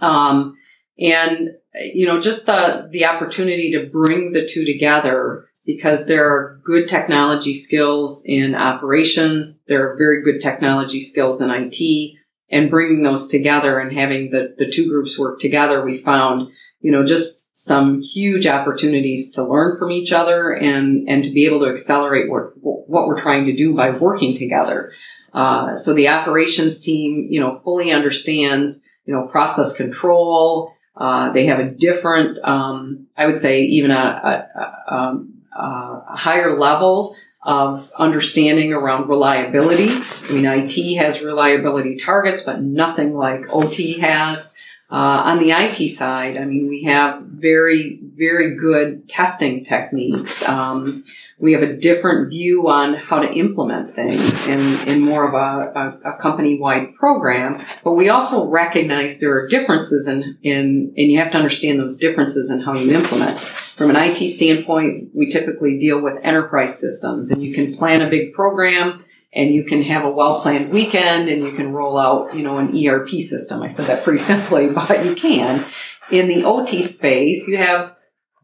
Um, 0.00 0.56
and, 0.96 1.48
you 1.74 2.06
know, 2.06 2.20
just 2.20 2.46
the, 2.46 2.88
the 2.92 3.06
opportunity 3.06 3.72
to 3.72 3.88
bring 3.88 4.32
the 4.32 4.46
two 4.46 4.64
together 4.64 5.48
because 5.66 6.06
there 6.06 6.24
are 6.24 6.60
good 6.64 6.86
technology 6.86 7.54
skills 7.54 8.22
in 8.24 8.54
operations. 8.54 9.58
There 9.66 9.90
are 9.90 9.96
very 9.96 10.22
good 10.22 10.40
technology 10.40 11.00
skills 11.00 11.40
in 11.40 11.50
IT 11.50 12.14
and 12.50 12.70
bringing 12.70 13.02
those 13.02 13.28
together 13.28 13.78
and 13.78 13.96
having 13.96 14.30
the, 14.30 14.54
the 14.56 14.70
two 14.70 14.88
groups 14.88 15.18
work 15.18 15.40
together, 15.40 15.84
we 15.84 15.98
found, 15.98 16.50
you 16.80 16.92
know, 16.92 17.04
just 17.04 17.44
some 17.58 18.00
huge 18.00 18.46
opportunities 18.46 19.32
to 19.32 19.42
learn 19.42 19.78
from 19.78 19.90
each 19.90 20.12
other 20.12 20.52
and, 20.52 21.08
and 21.08 21.24
to 21.24 21.30
be 21.30 21.46
able 21.46 21.60
to 21.60 21.70
accelerate 21.70 22.30
what, 22.30 22.52
what 22.56 23.06
we're 23.06 23.20
trying 23.20 23.46
to 23.46 23.56
do 23.56 23.74
by 23.74 23.90
working 23.90 24.36
together. 24.36 24.88
Uh, 25.34 25.76
so 25.76 25.92
the 25.92 26.08
operations 26.08 26.80
team, 26.80 27.26
you 27.30 27.40
know, 27.40 27.60
fully 27.64 27.92
understands, 27.92 28.78
you 29.04 29.14
know, 29.14 29.26
process 29.26 29.72
control. 29.72 30.72
Uh, 30.96 31.32
they 31.32 31.46
have 31.46 31.58
a 31.58 31.70
different, 31.70 32.38
um, 32.42 33.08
I 33.16 33.26
would 33.26 33.38
say, 33.38 33.62
even 33.62 33.90
a, 33.90 33.94
a, 33.94 34.60
a, 34.60 34.94
um, 34.94 35.42
a, 35.52 36.16
higher 36.16 36.58
level 36.58 37.14
of 37.48 37.90
understanding 37.96 38.74
around 38.74 39.08
reliability. 39.08 39.88
I 39.88 40.32
mean, 40.34 40.44
IT 40.44 40.98
has 40.98 41.22
reliability 41.22 41.96
targets, 41.96 42.42
but 42.42 42.60
nothing 42.60 43.16
like 43.16 43.46
OT 43.50 44.00
has. 44.00 44.54
Uh, 44.90 44.96
on 44.96 45.38
the 45.38 45.52
IT 45.52 45.88
side, 45.88 46.36
I 46.36 46.44
mean, 46.44 46.68
we 46.68 46.82
have 46.84 47.22
very, 47.22 47.98
very 48.02 48.56
good 48.56 49.08
testing 49.08 49.64
techniques. 49.64 50.46
Um, 50.46 51.04
we 51.40 51.52
have 51.52 51.62
a 51.62 51.76
different 51.76 52.30
view 52.30 52.68
on 52.68 52.94
how 52.94 53.20
to 53.20 53.32
implement 53.32 53.94
things 53.94 54.46
in, 54.48 54.60
in 54.88 55.00
more 55.00 55.26
of 55.26 55.34
a, 55.34 56.02
a, 56.04 56.14
a 56.14 56.18
company-wide 56.18 56.96
program. 56.96 57.64
But 57.84 57.92
we 57.92 58.08
also 58.08 58.48
recognize 58.48 59.18
there 59.18 59.34
are 59.34 59.46
differences 59.46 60.08
in, 60.08 60.38
in, 60.42 60.94
and 60.96 61.10
you 61.10 61.18
have 61.18 61.30
to 61.32 61.38
understand 61.38 61.78
those 61.78 61.96
differences 61.96 62.50
in 62.50 62.60
how 62.60 62.74
you 62.74 62.92
implement. 62.92 63.38
From 63.38 63.90
an 63.90 63.96
IT 63.96 64.16
standpoint, 64.28 65.10
we 65.14 65.30
typically 65.30 65.78
deal 65.78 66.00
with 66.00 66.14
enterprise 66.24 66.78
systems 66.78 67.30
and 67.30 67.44
you 67.44 67.54
can 67.54 67.74
plan 67.74 68.02
a 68.02 68.10
big 68.10 68.32
program 68.34 69.04
and 69.32 69.54
you 69.54 69.64
can 69.64 69.82
have 69.82 70.04
a 70.04 70.10
well-planned 70.10 70.72
weekend 70.72 71.28
and 71.28 71.44
you 71.44 71.52
can 71.52 71.72
roll 71.72 71.98
out, 71.98 72.34
you 72.34 72.42
know, 72.42 72.56
an 72.56 72.76
ERP 72.76 73.10
system. 73.20 73.62
I 73.62 73.68
said 73.68 73.86
that 73.86 74.02
pretty 74.02 74.18
simply, 74.22 74.70
but 74.70 75.04
you 75.04 75.14
can. 75.14 75.70
In 76.10 76.26
the 76.26 76.44
OT 76.44 76.82
space, 76.82 77.46
you 77.46 77.58
have 77.58 77.94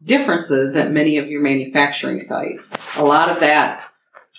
differences 0.03 0.75
at 0.75 0.91
many 0.91 1.17
of 1.17 1.27
your 1.29 1.41
manufacturing 1.41 2.19
sites. 2.19 2.71
A 2.97 3.03
lot 3.03 3.29
of 3.29 3.39
that 3.39 3.83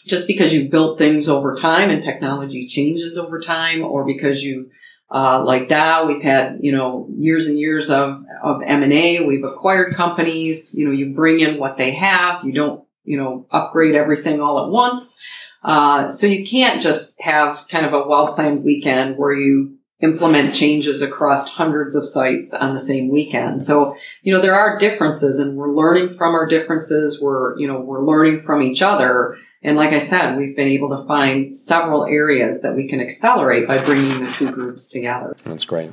just 0.07 0.27
because 0.27 0.55
you've 0.55 0.71
built 0.71 0.99
things 0.99 1.29
over 1.29 1.57
time 1.57 1.91
and 1.91 2.03
technology 2.03 2.69
changes 2.69 3.19
over 3.19 3.41
time 3.41 3.83
or 3.83 4.05
because 4.05 4.43
you've 4.43 4.69
uh, 5.09 5.45
like 5.45 5.69
Dow, 5.69 6.07
we've 6.07 6.23
had 6.23 6.59
you 6.63 6.73
know 6.73 7.09
years 7.17 7.47
and 7.47 7.59
years 7.59 7.91
of 7.91 8.25
of 8.43 8.63
M 8.63 8.83
and 8.83 8.93
A. 8.93 9.25
We've 9.25 9.45
acquired 9.45 9.95
companies. 9.95 10.75
You 10.75 10.87
know, 10.87 10.91
you 10.91 11.15
bring 11.15 11.39
in 11.39 11.59
what 11.59 11.77
they 11.77 11.95
have. 11.95 12.45
You 12.45 12.53
don't 12.53 12.85
you 13.05 13.17
know 13.17 13.47
upgrade 13.51 13.95
everything 13.95 14.41
all 14.41 14.65
at 14.65 14.71
once. 14.71 15.15
Uh, 15.63 16.09
so 16.09 16.27
you 16.27 16.47
can't 16.47 16.81
just 16.81 17.21
have 17.21 17.67
kind 17.71 17.87
of 17.87 17.93
a 17.93 18.07
well 18.07 18.35
planned 18.35 18.65
weekend 18.65 19.17
where 19.17 19.33
you 19.33 19.76
implement 20.01 20.55
changes 20.55 21.01
across 21.01 21.49
hundreds 21.49 21.95
of 21.95 22.05
sites 22.07 22.53
on 22.53 22.75
the 22.75 22.79
same 22.79 23.11
weekend. 23.11 23.63
So, 23.63 23.97
you 24.23 24.35
know, 24.35 24.43
there 24.43 24.55
are 24.55 24.79
differences 24.79 25.39
and 25.39 25.57
we're 25.57 25.75
learning 25.75 26.17
from 26.19 26.35
our 26.35 26.47
differences. 26.47 27.21
We're, 27.21 27.59
you 27.59 27.67
know, 27.67 27.81
we're 27.81 28.05
learning 28.05 28.43
from 28.43 28.63
each 28.63 28.83
other. 28.83 29.39
And 29.63 29.77
like 29.77 29.93
I 29.93 29.99
said, 29.99 30.37
we've 30.37 30.55
been 30.55 30.69
able 30.69 30.91
to 30.91 31.07
find 31.07 31.55
several 31.55 32.05
areas 32.05 32.61
that 32.63 32.77
we 32.77 32.89
can 32.89 33.01
accelerate 33.01 33.67
by 33.67 33.83
bringing 33.83 34.25
the 34.25 34.31
two 34.33 34.53
groups 34.53 34.89
together. 34.89 35.35
That's 35.45 35.65
great. 35.65 35.93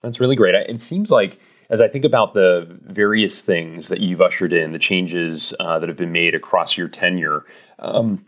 That's 0.00 0.20
really 0.20 0.36
great. 0.36 0.54
It 0.54 0.80
seems 0.80 1.10
like 1.10 1.38
as 1.68 1.80
I 1.80 1.88
think 1.88 2.04
about 2.04 2.34
the 2.34 2.78
various 2.82 3.42
things 3.42 3.88
that 3.88 4.00
you've 4.00 4.20
ushered 4.20 4.52
in, 4.52 4.70
the 4.70 4.78
changes 4.78 5.54
uh, 5.58 5.80
that 5.80 5.88
have 5.88 5.98
been 5.98 6.12
made 6.12 6.34
across 6.34 6.76
your 6.76 6.88
tenure, 6.88 7.44
um, 7.78 8.24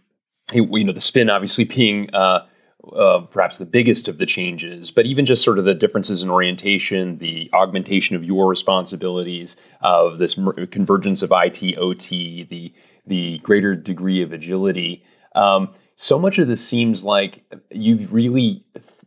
you 0.52 0.84
know, 0.84 0.92
the 0.92 1.00
spin 1.00 1.30
obviously 1.30 1.64
being 1.64 2.14
uh, 2.14 2.46
uh, 2.94 3.20
perhaps 3.30 3.58
the 3.58 3.66
biggest 3.66 4.08
of 4.08 4.18
the 4.18 4.26
changes, 4.26 4.90
but 4.90 5.06
even 5.06 5.24
just 5.24 5.42
sort 5.42 5.58
of 5.58 5.64
the 5.64 5.74
differences 5.74 6.22
in 6.22 6.30
orientation, 6.30 7.18
the 7.18 7.50
augmentation 7.52 8.16
of 8.16 8.24
your 8.24 8.48
responsibilities, 8.48 9.56
of 9.80 10.18
this 10.18 10.34
convergence 10.70 11.22
of 11.22 11.32
IT, 11.34 11.78
OT, 11.78 12.44
the 12.44 12.72
the 13.06 13.38
greater 13.38 13.74
degree 13.76 14.22
of 14.22 14.32
agility. 14.32 15.04
Um, 15.34 15.70
so 15.94 16.18
much 16.18 16.38
of 16.38 16.48
this 16.48 16.66
seems 16.66 17.04
like 17.04 17.44
you've 17.70 18.12
really 18.12 18.64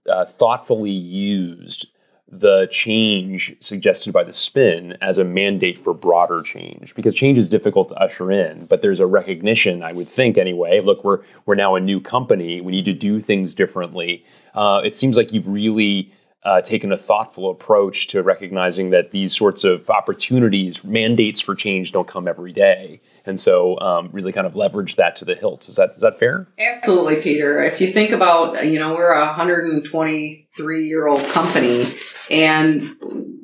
uh, 0.10 0.26
thoughtfully 0.26 0.92
used 0.92 1.88
the 2.32 2.68
change 2.70 3.56
suggested 3.60 4.14
by 4.14 4.24
the 4.24 4.34
spin 4.34 4.98
as 5.02 5.18
a 5.18 5.24
mandate 5.24 5.84
for 5.84 5.94
broader 5.96 6.44
change 6.44 6.94
because 6.94 7.16
change 7.16 7.40
is 7.40 7.50
difficult 7.50 7.90
to 7.90 7.96
usher 7.96 8.32
in 8.32 8.66
but 8.68 8.84
there's 8.84 9.00
a 9.00 9.08
recognition 9.08 9.82
i 9.82 9.92
would 9.92 10.08
think 10.08 10.38
anyway. 10.38 10.82
Look 10.82 11.04
we're 11.04 11.22
we're 11.46 11.56
now 11.56 11.76
a 11.76 11.80
new 11.80 12.00
company. 12.02 12.62
We 12.62 12.72
need 12.72 12.86
to 12.86 12.94
do 12.94 13.22
things 13.22 13.54
differently. 13.54 14.26
Uh, 14.54 14.82
it 14.84 14.96
seems 14.96 15.16
like 15.18 15.32
you've 15.34 15.48
really 15.48 16.12
uh, 16.44 16.62
taken 16.62 16.92
a 16.92 16.98
thoughtful 16.98 17.50
approach 17.52 18.08
to 18.08 18.24
recognizing 18.24 18.92
that 18.92 19.12
these 19.12 19.36
sorts 19.36 19.64
of 19.64 19.90
opportunities 19.90 20.84
mandates 20.84 21.42
for 21.42 21.56
change 21.56 21.92
don't 21.92 22.08
come 22.08 22.28
every 22.28 22.54
day 22.54 23.00
and 23.30 23.40
so 23.40 23.80
um, 23.80 24.10
really 24.12 24.34
kind 24.34 24.48
of 24.48 24.56
leverage 24.56 24.98
that 24.98 25.18
to 25.18 25.26
the 25.26 25.36
hilt. 25.36 25.70
Is 25.70 25.76
that 25.76 25.92
is 25.92 26.02
that 26.02 26.20
fair? 26.20 26.48
Absolutely, 26.60 27.22
Peter. 27.22 27.64
If 27.64 27.80
you 27.80 27.88
think 27.88 28.12
about, 28.12 28.66
you 28.66 28.80
know, 28.80 28.96
we're 28.96 29.14
a 29.14 29.28
123 29.28 30.88
year 30.88 31.08
old 31.08 31.24
company, 31.28 31.86
and 32.30 32.98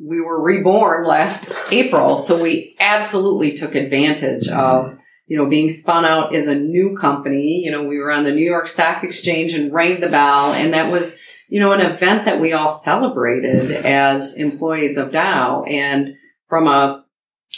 we 0.04 0.20
were 0.20 0.42
reborn 0.42 1.08
last 1.08 1.54
April, 1.72 2.18
so 2.18 2.42
we 2.42 2.76
absolutely 2.80 3.56
took 3.56 3.76
advantage 3.76 4.50
of. 4.50 4.98
You 5.28 5.38
know, 5.38 5.50
being 5.50 5.72
spun 5.72 6.06
out 6.06 6.36
as 6.36 6.46
a 6.46 6.54
new 6.54 7.00
company, 7.02 7.64
you 7.66 7.72
know, 7.72 7.86
we 7.86 7.98
were 7.98 8.12
on 8.12 8.26
the 8.26 8.32
New 8.32 8.46
York 8.46 8.68
Stock 8.68 9.04
Exchange 9.04 9.56
and 9.56 9.74
rang 9.74 10.00
the 10.00 10.08
bell, 10.08 10.54
and 10.54 10.76
that 10.76 10.92
was, 10.92 11.16
you 11.50 11.60
know, 11.60 11.72
an 11.72 11.82
event 11.82 12.26
that 12.26 12.40
we 12.40 12.54
all 12.54 12.70
celebrated 12.70 13.72
as 13.72 14.36
employees 14.36 14.98
of 14.98 15.12
Dow. 15.12 15.64
And 15.64 16.14
from 16.48 16.68
a 16.68 17.05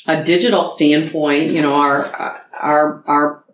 a 0.07 0.23
digital 0.23 0.63
standpoint, 0.63 1.47
you 1.47 1.61
know, 1.61 1.73
our 1.73 2.05
our 2.53 3.03
our 3.07 3.45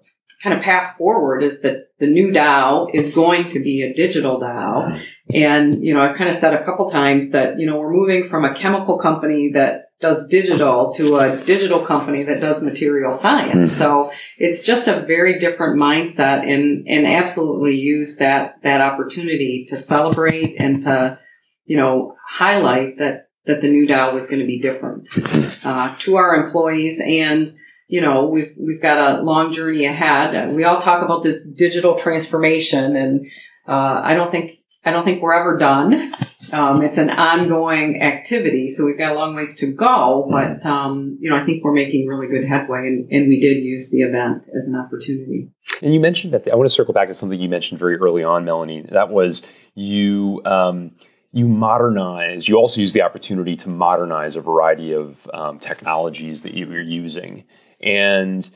kind 0.43 0.57
of 0.57 0.63
path 0.63 0.97
forward 0.97 1.41
is 1.41 1.61
that 1.61 1.87
the 1.99 2.05
new 2.05 2.31
Dow 2.31 2.87
is 2.93 3.15
going 3.15 3.49
to 3.49 3.59
be 3.59 3.81
a 3.83 3.93
digital 3.93 4.39
Dow. 4.39 4.99
And, 5.33 5.83
you 5.83 5.93
know, 5.93 6.01
I've 6.01 6.17
kind 6.17 6.29
of 6.29 6.35
said 6.35 6.53
a 6.53 6.65
couple 6.65 6.91
times 6.91 7.31
that, 7.31 7.57
you 7.57 7.65
know, 7.65 7.77
we're 7.77 7.93
moving 7.93 8.27
from 8.29 8.43
a 8.43 8.53
chemical 8.53 8.99
company 8.99 9.51
that 9.53 9.85
does 10.01 10.27
digital 10.27 10.93
to 10.95 11.15
a 11.15 11.37
digital 11.45 11.85
company 11.85 12.23
that 12.23 12.41
does 12.41 12.61
material 12.61 13.13
science. 13.13 13.69
Mm-hmm. 13.69 13.77
So 13.77 14.11
it's 14.37 14.59
just 14.59 14.89
a 14.89 15.05
very 15.05 15.39
different 15.39 15.79
mindset 15.79 16.45
and, 16.45 16.85
and 16.89 17.07
absolutely 17.07 17.77
use 17.77 18.17
that, 18.17 18.55
that 18.63 18.81
opportunity 18.81 19.67
to 19.69 19.77
celebrate 19.77 20.57
and 20.59 20.83
to, 20.83 21.19
you 21.63 21.77
know, 21.77 22.17
highlight 22.27 22.97
that 22.97 23.22
that 23.45 23.61
the 23.61 23.69
new 23.69 23.87
Dow 23.87 24.13
was 24.13 24.27
going 24.27 24.39
to 24.39 24.45
be 24.45 24.59
different 24.59 25.07
uh, 25.65 25.95
to 25.99 26.17
our 26.17 26.45
employees. 26.45 26.99
And, 26.99 27.55
you 27.87 28.01
know, 28.01 28.27
we've, 28.29 28.53
we've 28.57 28.81
got 28.81 28.97
a 28.97 29.21
long 29.21 29.53
journey 29.53 29.85
ahead. 29.85 30.53
We 30.53 30.63
all 30.63 30.81
talk 30.81 31.03
about 31.03 31.23
this 31.23 31.41
digital 31.55 31.99
transformation 31.99 32.95
and, 32.95 33.27
uh, 33.67 34.01
I 34.03 34.13
don't 34.15 34.31
think, 34.31 34.59
I 34.85 34.91
don't 34.91 35.05
think 35.05 35.21
we're 35.21 35.33
ever 35.33 35.57
done. 35.57 36.13
Um, 36.51 36.83
it's 36.83 36.97
an 36.97 37.09
ongoing 37.09 38.01
activity, 38.01 38.67
so 38.67 38.85
we've 38.85 38.97
got 38.97 39.13
a 39.13 39.15
long 39.15 39.35
ways 39.35 39.55
to 39.57 39.73
go. 39.73 40.27
But 40.29 40.65
um, 40.65 41.17
you 41.19 41.29
know, 41.29 41.37
I 41.37 41.45
think 41.45 41.63
we're 41.63 41.73
making 41.73 42.05
really 42.05 42.27
good 42.27 42.47
headway, 42.47 42.87
and, 42.87 43.09
and, 43.11 43.27
we 43.27 43.39
did 43.39 43.63
use 43.63 43.89
the 43.89 44.01
event 44.01 44.43
as 44.43 44.67
an 44.67 44.75
opportunity. 44.75 45.49
And 45.81 45.93
you 45.93 45.99
mentioned 45.99 46.33
that 46.33 46.47
I 46.47 46.55
want 46.55 46.69
to 46.69 46.73
circle 46.73 46.93
back 46.93 47.07
to 47.07 47.15
something 47.15 47.39
you 47.39 47.49
mentioned 47.49 47.79
very 47.79 47.95
early 47.95 48.23
on, 48.23 48.45
Melanie. 48.45 48.85
That 48.89 49.09
was 49.09 49.43
you. 49.73 50.41
Um, 50.45 50.91
you 51.33 51.47
modernize, 51.47 52.47
you 52.47 52.55
also 52.55 52.79
use 52.79 52.93
the 52.93 53.01
opportunity 53.01 53.57
to 53.57 53.69
modernize 53.69 54.35
a 54.35 54.41
variety 54.41 54.93
of 54.93 55.29
um, 55.33 55.59
technologies 55.59 56.43
that 56.43 56.53
you're 56.53 56.81
using. 56.81 57.43
And 57.81 58.49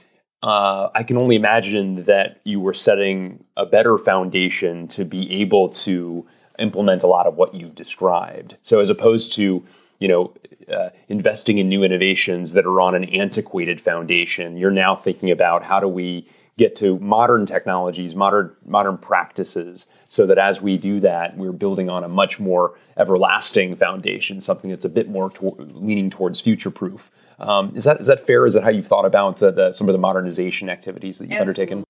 uh, 0.43 0.89
I 0.93 1.03
can 1.03 1.17
only 1.17 1.35
imagine 1.35 2.05
that 2.05 2.39
you 2.43 2.59
were 2.59 2.75
setting 2.75 3.43
a 3.57 3.65
better 3.65 3.97
foundation 3.97 4.87
to 4.89 5.03
be 5.03 5.41
able 5.41 5.69
to 5.69 6.27
implement 6.59 7.01
a 7.03 7.07
lot 7.07 7.25
of 7.25 7.35
what 7.35 7.55
you've 7.55 7.75
described. 7.75 8.55
So 8.61 8.79
as 8.79 8.89
opposed 8.91 9.33
to 9.33 9.65
you 9.99 10.07
know, 10.07 10.33
uh, 10.71 10.89
investing 11.07 11.57
in 11.57 11.69
new 11.69 11.83
innovations 11.83 12.53
that 12.53 12.65
are 12.65 12.81
on 12.81 12.95
an 12.95 13.05
antiquated 13.05 13.81
foundation, 13.81 14.57
you're 14.57 14.71
now 14.71 14.95
thinking 14.95 15.31
about 15.31 15.63
how 15.63 15.79
do 15.79 15.87
we 15.87 16.27
get 16.57 16.75
to 16.77 16.97
modern 16.99 17.45
technologies, 17.45 18.15
modern 18.15 18.55
modern 18.65 18.97
practices, 18.97 19.85
so 20.09 20.25
that 20.25 20.37
as 20.37 20.61
we 20.61 20.77
do 20.77 20.99
that, 21.01 21.37
we're 21.37 21.51
building 21.51 21.89
on 21.89 22.03
a 22.03 22.09
much 22.09 22.39
more 22.39 22.75
everlasting 22.97 23.75
foundation, 23.75 24.41
something 24.41 24.69
that's 24.69 24.85
a 24.85 24.89
bit 24.89 25.07
more 25.07 25.29
to- 25.29 25.55
leaning 25.59 26.09
towards 26.09 26.41
future 26.41 26.71
proof. 26.71 27.09
Um, 27.39 27.73
is 27.75 27.83
that 27.83 28.01
is 28.01 28.07
that 28.07 28.25
fair? 28.25 28.45
Is 28.45 28.55
that 28.55 28.63
how 28.63 28.69
you've 28.69 28.87
thought 28.87 29.05
about 29.05 29.41
uh, 29.43 29.51
the, 29.51 29.71
some 29.71 29.87
of 29.87 29.93
the 29.93 29.99
modernization 29.99 30.69
activities 30.69 31.19
that 31.19 31.25
you've 31.25 31.39
Absolutely. 31.39 31.63
undertaken? 31.63 31.83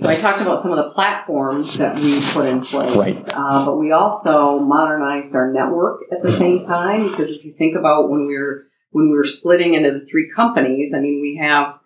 So 0.00 0.08
I 0.08 0.16
talked 0.16 0.40
about 0.42 0.62
some 0.62 0.72
of 0.72 0.76
the 0.76 0.90
platforms 0.90 1.78
that 1.78 1.94
we 1.94 2.20
put 2.32 2.46
in 2.46 2.62
place, 2.62 2.96
right. 2.96 3.24
uh, 3.28 3.64
but 3.64 3.78
we 3.78 3.92
also 3.92 4.58
modernized 4.58 5.34
our 5.34 5.52
network 5.52 6.02
at 6.10 6.22
the 6.22 6.36
same 6.36 6.66
time 6.66 7.08
because 7.08 7.38
if 7.38 7.44
you 7.44 7.54
think 7.56 7.76
about 7.76 8.10
when 8.10 8.26
we 8.26 8.36
were 8.36 8.64
when 8.90 9.08
we 9.08 9.16
were 9.16 9.24
splitting 9.24 9.74
into 9.74 9.92
the 9.92 10.04
three 10.04 10.30
companies, 10.34 10.92
I 10.92 10.98
mean 10.98 11.20
we 11.22 11.40
have 11.40 11.78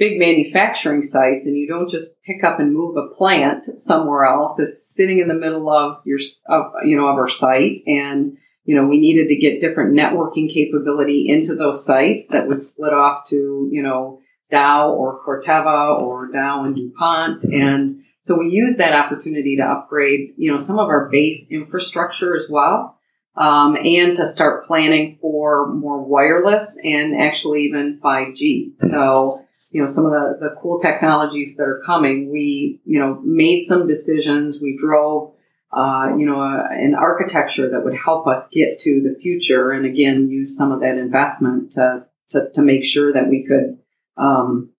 big 0.00 0.18
manufacturing 0.18 1.02
sites 1.02 1.44
and 1.44 1.56
you 1.56 1.68
don't 1.68 1.90
just 1.90 2.10
pick 2.24 2.42
up 2.42 2.58
and 2.58 2.74
move 2.74 2.96
a 2.96 3.14
plant 3.14 3.64
somewhere 3.80 4.24
else. 4.24 4.58
It's 4.58 4.94
sitting 4.94 5.18
in 5.18 5.28
the 5.28 5.34
middle 5.34 5.68
of 5.68 5.98
your, 6.06 6.18
of, 6.48 6.72
you 6.82 6.96
know, 6.96 7.06
of 7.06 7.16
our 7.16 7.28
site 7.28 7.82
and, 7.86 8.38
you 8.64 8.74
know, 8.74 8.86
we 8.86 8.98
needed 8.98 9.28
to 9.28 9.36
get 9.36 9.60
different 9.60 9.92
networking 9.92 10.52
capability 10.52 11.28
into 11.28 11.54
those 11.54 11.84
sites 11.84 12.28
that 12.30 12.48
would 12.48 12.62
split 12.62 12.94
off 12.94 13.28
to, 13.28 13.68
you 13.70 13.82
know, 13.82 14.22
Dow 14.50 14.90
or 14.90 15.22
Corteva 15.22 16.00
or 16.00 16.32
Dow 16.32 16.64
and 16.64 16.74
DuPont. 16.74 17.44
And 17.44 18.04
so 18.24 18.38
we 18.38 18.48
used 18.48 18.78
that 18.78 18.94
opportunity 18.94 19.56
to 19.56 19.64
upgrade, 19.64 20.32
you 20.38 20.50
know, 20.50 20.58
some 20.58 20.78
of 20.78 20.88
our 20.88 21.10
base 21.10 21.44
infrastructure 21.50 22.34
as 22.34 22.46
well. 22.48 22.96
Um, 23.36 23.76
and 23.76 24.16
to 24.16 24.32
start 24.32 24.66
planning 24.66 25.18
for 25.20 25.72
more 25.72 26.02
wireless 26.02 26.76
and 26.82 27.20
actually 27.20 27.64
even 27.64 28.00
5G. 28.02 28.90
So, 28.90 29.44
you 29.70 29.80
know, 29.80 29.86
some 29.86 30.04
of 30.04 30.12
the, 30.12 30.36
the 30.40 30.56
cool 30.60 30.80
technologies 30.80 31.56
that 31.56 31.62
are 31.62 31.80
coming, 31.86 32.30
we, 32.30 32.80
you 32.84 32.98
know, 32.98 33.20
made 33.22 33.66
some 33.68 33.86
decisions. 33.86 34.58
We 34.60 34.76
drove, 34.80 35.34
uh, 35.72 36.08
you 36.18 36.26
know, 36.26 36.40
a, 36.40 36.66
an 36.70 36.96
architecture 36.96 37.70
that 37.70 37.84
would 37.84 37.96
help 37.96 38.26
us 38.26 38.44
get 38.52 38.80
to 38.80 39.00
the 39.00 39.18
future. 39.20 39.70
And 39.70 39.86
again, 39.86 40.28
use 40.28 40.56
some 40.56 40.72
of 40.72 40.80
that 40.80 40.98
investment 40.98 41.72
to, 41.72 42.06
to, 42.30 42.50
to 42.54 42.62
make 42.62 42.84
sure 42.84 43.12
that 43.12 43.28
we 43.28 43.46
could, 43.46 43.78
um, 44.16 44.70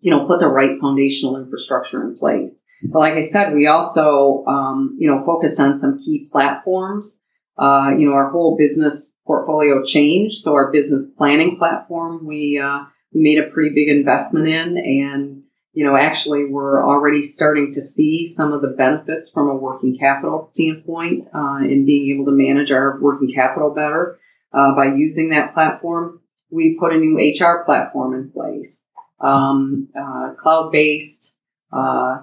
you 0.00 0.10
know, 0.10 0.26
put 0.26 0.40
the 0.40 0.48
right 0.48 0.78
foundational 0.78 1.42
infrastructure 1.42 2.02
in 2.02 2.16
place. 2.18 2.52
But 2.82 2.98
like 2.98 3.14
I 3.14 3.26
said, 3.26 3.54
we 3.54 3.66
also, 3.66 4.44
um, 4.46 4.96
you 4.98 5.10
know, 5.10 5.24
focused 5.24 5.58
on 5.58 5.80
some 5.80 5.98
key 5.98 6.28
platforms. 6.30 7.16
Uh, 7.56 7.92
you 7.96 8.06
know, 8.06 8.14
our 8.14 8.30
whole 8.30 8.58
business 8.58 9.10
portfolio 9.26 9.82
changed. 9.84 10.42
So 10.42 10.52
our 10.52 10.70
business 10.70 11.04
planning 11.16 11.56
platform, 11.56 12.26
we, 12.26 12.60
uh, 12.62 12.84
made 13.14 13.38
a 13.38 13.50
pretty 13.50 13.74
big 13.74 13.88
investment 13.88 14.48
in 14.48 14.76
and, 14.76 15.42
you 15.72 15.84
know, 15.84 15.96
actually 15.96 16.44
we're 16.44 16.84
already 16.84 17.22
starting 17.22 17.72
to 17.74 17.82
see 17.82 18.32
some 18.34 18.52
of 18.52 18.62
the 18.62 18.68
benefits 18.68 19.30
from 19.30 19.48
a 19.48 19.56
working 19.56 19.96
capital 19.98 20.50
standpoint, 20.52 21.28
uh, 21.34 21.58
in 21.62 21.86
being 21.86 22.14
able 22.14 22.26
to 22.26 22.32
manage 22.32 22.70
our 22.70 23.00
working 23.00 23.32
capital 23.32 23.70
better, 23.70 24.18
uh, 24.52 24.74
by 24.74 24.86
using 24.94 25.30
that 25.30 25.54
platform. 25.54 26.20
We 26.50 26.76
put 26.78 26.92
a 26.92 26.98
new 26.98 27.18
HR 27.18 27.64
platform 27.64 28.14
in 28.14 28.30
place, 28.30 28.78
um, 29.20 29.88
uh, 29.98 30.34
cloud-based, 30.40 31.32
uh, 31.72 32.22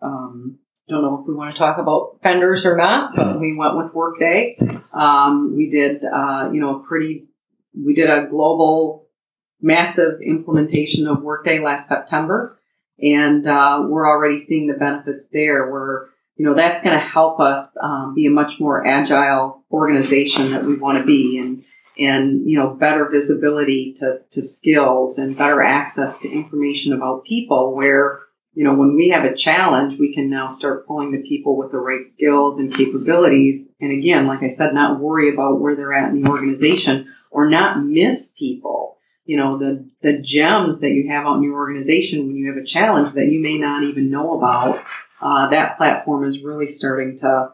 um, 0.00 0.58
don't 0.88 1.02
know 1.02 1.20
if 1.20 1.28
we 1.28 1.34
want 1.34 1.54
to 1.54 1.58
talk 1.58 1.78
about 1.78 2.18
vendors 2.22 2.64
or 2.64 2.76
not, 2.76 3.14
but 3.14 3.38
we 3.38 3.56
went 3.56 3.76
with 3.76 3.92
Workday. 3.92 4.56
Um, 4.94 5.54
we 5.54 5.68
did, 5.68 6.02
uh, 6.04 6.48
you 6.52 6.60
know, 6.60 6.80
a 6.80 6.86
pretty, 6.86 7.26
we 7.76 7.94
did 7.94 8.08
a 8.08 8.26
global 8.28 9.07
massive 9.60 10.20
implementation 10.20 11.06
of 11.06 11.22
Workday 11.22 11.60
last 11.60 11.88
September, 11.88 12.58
and 13.00 13.46
uh, 13.46 13.84
we're 13.86 14.08
already 14.08 14.44
seeing 14.46 14.66
the 14.66 14.74
benefits 14.74 15.24
there. 15.32 15.70
We're, 15.70 16.06
you 16.36 16.44
know, 16.44 16.54
that's 16.54 16.82
going 16.82 16.98
to 16.98 17.04
help 17.04 17.40
us 17.40 17.68
um, 17.80 18.14
be 18.14 18.26
a 18.26 18.30
much 18.30 18.60
more 18.60 18.86
agile 18.86 19.64
organization 19.70 20.52
that 20.52 20.64
we 20.64 20.76
want 20.76 20.98
to 20.98 21.04
be, 21.04 21.38
and 21.38 21.64
and 21.98 22.48
you 22.48 22.58
know, 22.58 22.70
better 22.70 23.08
visibility 23.08 23.94
to 23.98 24.20
to 24.32 24.42
skills 24.42 25.18
and 25.18 25.36
better 25.36 25.62
access 25.62 26.20
to 26.20 26.30
information 26.30 26.92
about 26.92 27.24
people 27.24 27.74
where 27.74 28.20
you 28.58 28.64
know, 28.64 28.74
when 28.74 28.96
we 28.96 29.10
have 29.10 29.24
a 29.24 29.36
challenge, 29.36 30.00
we 30.00 30.12
can 30.12 30.30
now 30.30 30.48
start 30.48 30.84
pulling 30.84 31.12
the 31.12 31.22
people 31.22 31.56
with 31.56 31.70
the 31.70 31.78
right 31.78 32.08
skills 32.08 32.58
and 32.58 32.74
capabilities. 32.74 33.68
And 33.80 33.92
again, 33.92 34.26
like 34.26 34.42
I 34.42 34.56
said, 34.56 34.74
not 34.74 34.98
worry 34.98 35.32
about 35.32 35.60
where 35.60 35.76
they're 35.76 35.92
at 35.92 36.10
in 36.10 36.22
the 36.22 36.28
organization 36.28 37.14
or 37.30 37.48
not 37.48 37.80
miss 37.84 38.28
people. 38.36 38.97
You 39.28 39.36
know, 39.36 39.58
the, 39.58 39.84
the 40.00 40.22
gems 40.22 40.80
that 40.80 40.88
you 40.88 41.08
have 41.10 41.26
out 41.26 41.36
in 41.36 41.42
your 41.42 41.58
organization 41.64 42.26
when 42.26 42.36
you 42.36 42.48
have 42.48 42.56
a 42.56 42.66
challenge 42.66 43.12
that 43.12 43.26
you 43.26 43.40
may 43.40 43.58
not 43.58 43.82
even 43.82 44.10
know 44.10 44.38
about. 44.38 44.82
Uh, 45.20 45.50
that 45.50 45.76
platform 45.76 46.24
is 46.24 46.42
really 46.42 46.68
starting 46.68 47.18
to, 47.18 47.50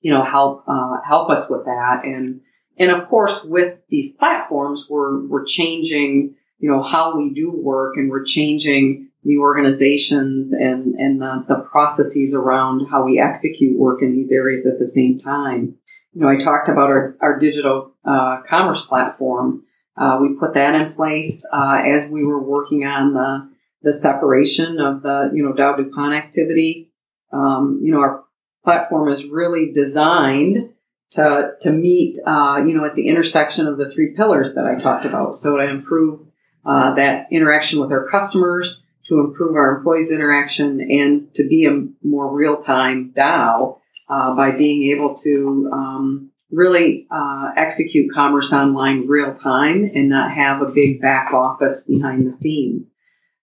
you 0.00 0.12
know, 0.12 0.24
help, 0.24 0.64
uh, 0.66 0.96
help 1.06 1.30
us 1.30 1.48
with 1.48 1.66
that. 1.66 2.00
And, 2.04 2.40
and 2.80 2.90
of 2.90 3.08
course, 3.08 3.44
with 3.44 3.78
these 3.88 4.10
platforms, 4.10 4.86
we're, 4.90 5.24
we're 5.28 5.44
changing, 5.44 6.34
you 6.58 6.68
know, 6.68 6.82
how 6.82 7.16
we 7.16 7.32
do 7.32 7.48
work 7.52 7.96
and 7.96 8.10
we're 8.10 8.24
changing 8.24 9.08
the 9.22 9.38
organizations 9.38 10.52
and, 10.52 10.94
and 10.96 11.20
the, 11.20 11.44
the 11.46 11.60
processes 11.70 12.34
around 12.34 12.88
how 12.90 13.04
we 13.04 13.20
execute 13.20 13.78
work 13.78 14.02
in 14.02 14.12
these 14.12 14.32
areas 14.32 14.66
at 14.66 14.80
the 14.80 14.88
same 14.88 15.20
time. 15.20 15.76
You 16.12 16.22
know, 16.22 16.28
I 16.28 16.42
talked 16.42 16.68
about 16.68 16.90
our, 16.90 17.16
our 17.20 17.38
digital 17.38 17.92
uh, 18.04 18.42
commerce 18.48 18.82
platform. 18.82 19.62
Uh, 19.96 20.18
we 20.20 20.34
put 20.38 20.54
that 20.54 20.74
in 20.74 20.92
place 20.94 21.44
uh, 21.52 21.82
as 21.84 22.10
we 22.10 22.24
were 22.24 22.42
working 22.42 22.84
on 22.84 23.14
the, 23.14 23.50
the 23.82 24.00
separation 24.00 24.80
of 24.80 25.02
the, 25.02 25.30
you 25.32 25.44
know, 25.44 25.52
Dow 25.52 25.76
DuPont 25.76 26.14
activity. 26.14 26.90
Um, 27.32 27.80
you 27.82 27.92
know, 27.92 28.00
our 28.00 28.24
platform 28.64 29.12
is 29.12 29.24
really 29.24 29.72
designed 29.72 30.72
to, 31.12 31.52
to 31.62 31.70
meet, 31.70 32.18
uh, 32.26 32.62
you 32.66 32.74
know, 32.76 32.84
at 32.84 32.96
the 32.96 33.08
intersection 33.08 33.66
of 33.66 33.78
the 33.78 33.90
three 33.90 34.14
pillars 34.16 34.54
that 34.54 34.66
I 34.66 34.80
talked 34.80 35.04
about. 35.04 35.36
So 35.36 35.56
to 35.56 35.68
improve 35.68 36.26
uh, 36.64 36.94
that 36.94 37.28
interaction 37.30 37.78
with 37.78 37.92
our 37.92 38.08
customers, 38.08 38.82
to 39.08 39.20
improve 39.20 39.54
our 39.54 39.76
employees' 39.76 40.10
interaction 40.10 40.80
and 40.80 41.32
to 41.34 41.46
be 41.46 41.66
a 41.66 41.86
more 42.02 42.34
real-time 42.34 43.12
Dow 43.14 43.80
uh, 44.08 44.34
by 44.34 44.50
being 44.50 44.90
able 44.94 45.16
to 45.18 45.70
um, 45.72 46.30
really 46.54 47.06
uh, 47.10 47.50
execute 47.56 48.12
commerce 48.12 48.52
online 48.52 49.06
real 49.06 49.34
time 49.34 49.90
and 49.94 50.08
not 50.08 50.30
have 50.30 50.62
a 50.62 50.70
big 50.70 51.00
back 51.00 51.32
office 51.32 51.82
behind 51.82 52.26
the 52.26 52.32
scenes. 52.32 52.86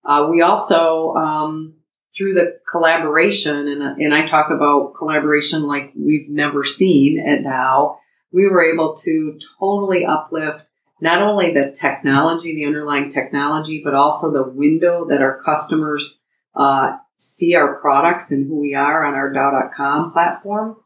Uh, 0.04 0.28
we 0.32 0.42
also, 0.42 1.14
um, 1.16 1.76
through 2.18 2.34
the 2.34 2.60
collaboration, 2.70 3.68
and, 3.68 4.02
and 4.02 4.14
I 4.14 4.28
talk 4.28 4.50
about 4.50 4.96
collaboration 4.98 5.64
like 5.64 5.92
we've 5.96 6.30
never 6.30 6.66
seen 6.66 7.20
at 7.20 7.44
Dow, 7.44 8.00
we 8.32 8.48
were 8.48 8.64
able 8.64 8.96
to 8.98 9.38
totally 9.60 10.06
uplift 10.06 10.64
not 11.02 11.22
only 11.22 11.54
the 11.54 11.76
technology, 11.80 12.56
the 12.56 12.66
underlying 12.66 13.12
technology, 13.12 13.82
but 13.84 13.96
also 13.96 14.32
the 14.32 14.44
window 14.44 15.08
that 15.10 15.22
our 15.22 15.42
customers 15.44 16.20
uh, 16.56 16.98
see 17.18 17.56
our 17.56 17.80
products 17.82 18.32
and 18.32 18.48
who 18.48 18.60
we 18.60 18.76
are 18.76 19.04
on 19.04 19.16
our 19.16 19.34
Dow.com 19.34 20.12
platform. 20.12 20.78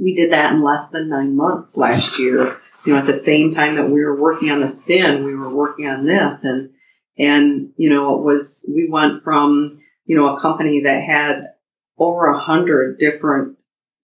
We 0.00 0.14
did 0.14 0.32
that 0.32 0.52
in 0.52 0.62
less 0.62 0.88
than 0.90 1.08
nine 1.08 1.36
months 1.36 1.76
last 1.76 2.18
year. 2.18 2.58
You 2.84 2.92
know, 2.92 2.98
at 2.98 3.06
the 3.06 3.14
same 3.14 3.52
time 3.52 3.76
that 3.76 3.90
we 3.90 4.04
were 4.04 4.20
working 4.20 4.50
on 4.50 4.60
the 4.60 4.68
spin, 4.68 5.24
we 5.24 5.34
were 5.34 5.52
working 5.52 5.86
on 5.86 6.06
this, 6.06 6.44
and 6.44 6.70
and 7.18 7.72
you 7.76 7.90
know, 7.90 8.16
it 8.16 8.22
was 8.22 8.64
we 8.68 8.88
went 8.88 9.24
from 9.24 9.80
you 10.04 10.16
know 10.16 10.36
a 10.36 10.40
company 10.40 10.82
that 10.84 11.02
had 11.02 11.48
over 11.98 12.26
a 12.26 12.38
hundred 12.38 12.98
different 12.98 13.56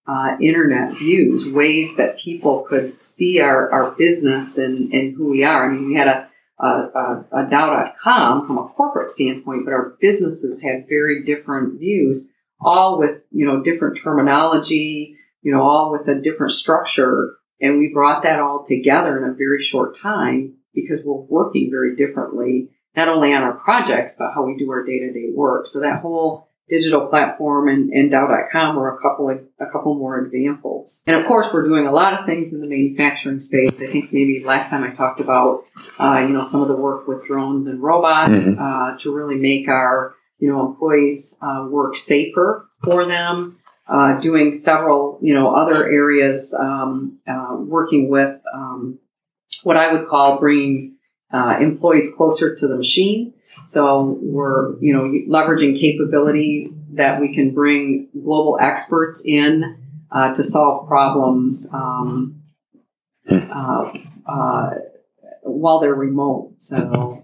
uh, 0.07 0.37
internet 0.41 0.97
views, 0.99 1.47
ways 1.47 1.97
that 1.97 2.19
people 2.19 2.67
could 2.69 3.01
see 3.01 3.41
our, 3.41 3.71
our 3.71 3.91
business 3.93 4.59
and, 4.59 4.93
and 4.93 5.15
who 5.15 5.31
we 5.31 5.45
are. 5.45 5.69
I 5.69 5.73
mean, 5.73 5.89
we 5.89 5.95
had 5.95 6.09
a, 6.09 6.29
a, 6.59 6.67
a, 6.67 7.27
a 7.33 7.51
Dow.com 7.51 8.47
from 8.47 8.59
a 8.59 8.69
corporate 8.69 9.11
standpoint, 9.11 9.65
but 9.65 9.75
our 9.75 9.97
businesses 10.01 10.61
had 10.61 10.89
very 10.89 11.25
different 11.25 11.79
views, 11.79 12.27
all 12.61 12.99
with, 12.99 13.21
you 13.31 13.47
know, 13.47 13.63
different 13.63 14.01
terminology, 14.03 15.17
you 15.43 15.53
know, 15.53 15.63
all 15.63 15.93
with 15.93 16.09
a 16.09 16.21
different 16.21 16.53
structure. 16.53 17.37
And 17.61 17.79
we 17.79 17.91
brought 17.93 18.25
that 18.25 18.41
all 18.41 18.65
together 18.67 19.23
in 19.23 19.31
a 19.31 19.35
very 19.35 19.63
short 19.63 19.99
time 20.01 20.55
because 20.75 21.01
we're 21.05 21.15
working 21.15 21.69
very 21.71 21.95
differently, 21.97 22.71
not 22.97 23.09
only 23.09 23.33
on 23.35 23.43
our 23.43 23.55
projects, 23.55 24.15
but 24.19 24.33
how 24.35 24.45
we 24.45 24.57
do 24.57 24.71
our 24.71 24.85
day 24.85 25.01
to 25.01 25.13
day 25.13 25.31
work. 25.35 25.67
So 25.67 25.81
that 25.81 26.01
whole 26.01 26.49
digital 26.69 27.07
platform 27.07 27.69
and, 27.69 27.91
and 27.91 28.11
Dow.com 28.11 28.79
are 28.79 28.97
a 28.97 29.03
couple 29.03 29.29
of, 29.29 29.41
a 29.61 29.71
couple 29.71 29.95
more 29.95 30.19
examples. 30.25 31.03
And 31.07 31.17
of 31.17 31.27
course, 31.27 31.49
we're 31.53 31.67
doing 31.69 31.87
a 31.87 31.93
lot 31.93 32.19
of 32.19 32.27
things 32.27 32.53
in 32.53 32.61
the 32.61 32.67
manufacturing 32.67 33.41
space. 33.41 33.75
I 33.81 33.87
think 33.87 34.13
maybe 34.13 34.43
last 34.45 34.71
time 34.71 34.83
I 34.83 34.91
talked 34.91 35.21
about, 35.21 35.65
uh, 35.99 36.25
you 36.27 36.33
know, 36.33 36.43
some 36.43 36.63
of 36.63 36.69
the 36.69 36.77
work 36.77 37.07
with 37.07 37.27
drones 37.27 37.67
and 37.67 37.83
robots 37.83 38.33
mm-hmm. 38.33 38.61
uh, 38.61 38.99
to 39.01 39.15
really 39.15 39.37
make 39.37 39.69
our, 39.69 40.15
you 40.39 40.49
know, 40.49 40.67
employees 40.67 41.35
uh, 41.43 41.67
work 41.69 41.97
safer 41.97 42.67
for 42.83 43.05
them. 43.05 43.59
Uh, 43.87 44.21
doing 44.21 44.57
several, 44.57 45.18
you 45.21 45.35
know, 45.35 45.55
other 45.55 45.85
areas, 45.85 46.55
um, 46.55 47.18
uh, 47.27 47.57
working 47.59 48.09
with 48.09 48.40
um, 48.55 48.99
what 49.64 49.77
I 49.77 49.92
would 49.92 50.09
call 50.09 50.38
bringing 50.38 50.99
uh, 51.33 51.57
employees 51.61 52.09
closer 52.16 52.55
to 52.55 52.68
the 52.68 52.77
machine. 52.77 53.35
So 53.66 54.18
we're, 54.23 54.79
you 54.81 54.92
know, 54.95 55.12
leveraging 55.29 55.81
capability 55.81 56.71
that 56.92 57.21
we 57.21 57.35
can 57.35 57.55
bring 57.55 58.09
global 58.12 58.57
experts 58.61 59.21
in 59.25 59.79
uh, 60.12 60.33
to 60.35 60.42
solve 60.42 60.87
problems 60.87 61.66
um, 61.73 62.42
uh, 63.29 63.92
uh, 64.27 64.71
while 65.42 65.81
they're 65.81 65.95
remote. 65.95 66.55
So. 66.61 67.22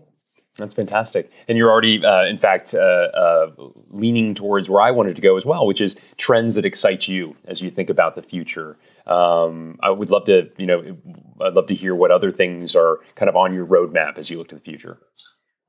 That's 0.59 0.75
fantastic. 0.75 1.31
And 1.47 1.57
you're 1.57 1.71
already, 1.71 2.05
uh, 2.05 2.27
in 2.27 2.37
fact, 2.37 2.75
uh, 2.75 2.79
uh, 2.79 3.51
leaning 3.91 4.35
towards 4.35 4.69
where 4.69 4.83
I 4.83 4.91
wanted 4.91 5.15
to 5.17 5.23
go 5.23 5.37
as 5.37 5.47
well, 5.47 5.67
which 5.67 5.81
is 5.81 5.97
trends 6.17 6.57
that 6.57 6.65
excite 6.65 7.07
you 7.07 7.37
as 7.45 7.63
you 7.63 7.71
think 7.71 7.91
about 7.91 8.17
the 8.17 8.23
future. 8.23 8.77
Um, 9.07 9.79
I 9.81 9.91
would 9.91 10.11
love 10.11 10.25
to, 10.27 10.51
you 10.59 10.67
know, 10.67 10.97
I'd 11.41 11.55
love 11.55 11.69
to 11.69 11.75
hear 11.75 11.95
what 11.95 12.11
other 12.11 12.33
things 12.33 12.75
are 12.75 12.99
kind 13.15 13.29
of 13.29 13.37
on 13.37 13.55
your 13.55 13.67
roadmap 13.67 14.19
as 14.19 14.29
you 14.31 14.39
look 14.39 14.49
to 14.49 14.57
the 14.57 14.61
future. 14.61 14.99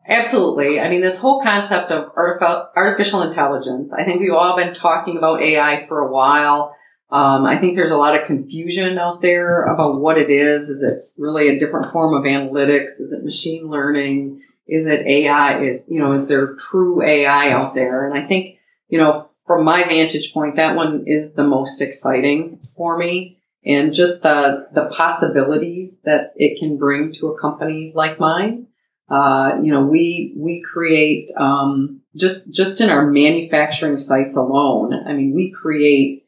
Absolutely. 0.07 0.79
I 0.79 0.89
mean, 0.89 1.01
this 1.01 1.17
whole 1.17 1.41
concept 1.43 1.91
of 1.91 2.11
artificial 2.15 3.21
intelligence, 3.21 3.91
I 3.95 4.03
think 4.05 4.19
we've 4.19 4.33
all 4.33 4.57
been 4.57 4.73
talking 4.73 5.17
about 5.17 5.41
AI 5.41 5.85
for 5.87 5.99
a 5.99 6.11
while. 6.11 6.75
Um, 7.11 7.45
I 7.45 7.59
think 7.59 7.75
there's 7.75 7.91
a 7.91 7.97
lot 7.97 8.19
of 8.19 8.25
confusion 8.25 8.97
out 8.97 9.21
there 9.21 9.63
about 9.63 10.01
what 10.01 10.17
it 10.17 10.31
is. 10.31 10.69
Is 10.69 10.81
it 10.81 11.21
really 11.21 11.49
a 11.49 11.59
different 11.59 11.91
form 11.91 12.15
of 12.15 12.23
analytics? 12.23 12.99
Is 12.99 13.11
it 13.11 13.23
machine 13.23 13.67
learning? 13.67 14.41
Is 14.69 14.85
it 14.85 15.05
AI? 15.05 15.61
Is 15.61 15.83
you 15.87 15.99
know, 15.99 16.13
is 16.13 16.27
there 16.27 16.55
true 16.55 17.01
AI 17.03 17.51
out 17.51 17.73
there? 17.73 18.07
And 18.07 18.17
I 18.17 18.25
think 18.25 18.57
you 18.87 18.97
know, 18.99 19.29
from 19.45 19.63
my 19.63 19.83
vantage 19.83 20.33
point, 20.33 20.57
that 20.57 20.75
one 20.75 21.05
is 21.07 21.33
the 21.33 21.43
most 21.43 21.81
exciting 21.81 22.59
for 22.77 22.97
me, 22.97 23.39
and 23.65 23.93
just 23.93 24.21
the 24.21 24.67
the 24.73 24.85
possibilities 24.95 25.97
that 26.03 26.33
it 26.35 26.59
can 26.59 26.77
bring 26.77 27.13
to 27.13 27.27
a 27.27 27.39
company 27.39 27.91
like 27.95 28.19
mine. 28.19 28.67
Uh, 29.09 29.59
you 29.63 29.71
know, 29.71 29.85
we 29.85 30.33
we 30.37 30.61
create 30.61 31.31
um, 31.35 32.01
just 32.15 32.51
just 32.51 32.79
in 32.79 32.89
our 32.91 33.07
manufacturing 33.09 33.97
sites 33.97 34.35
alone. 34.35 34.93
I 34.93 35.13
mean, 35.13 35.33
we 35.33 35.51
create 35.51 36.27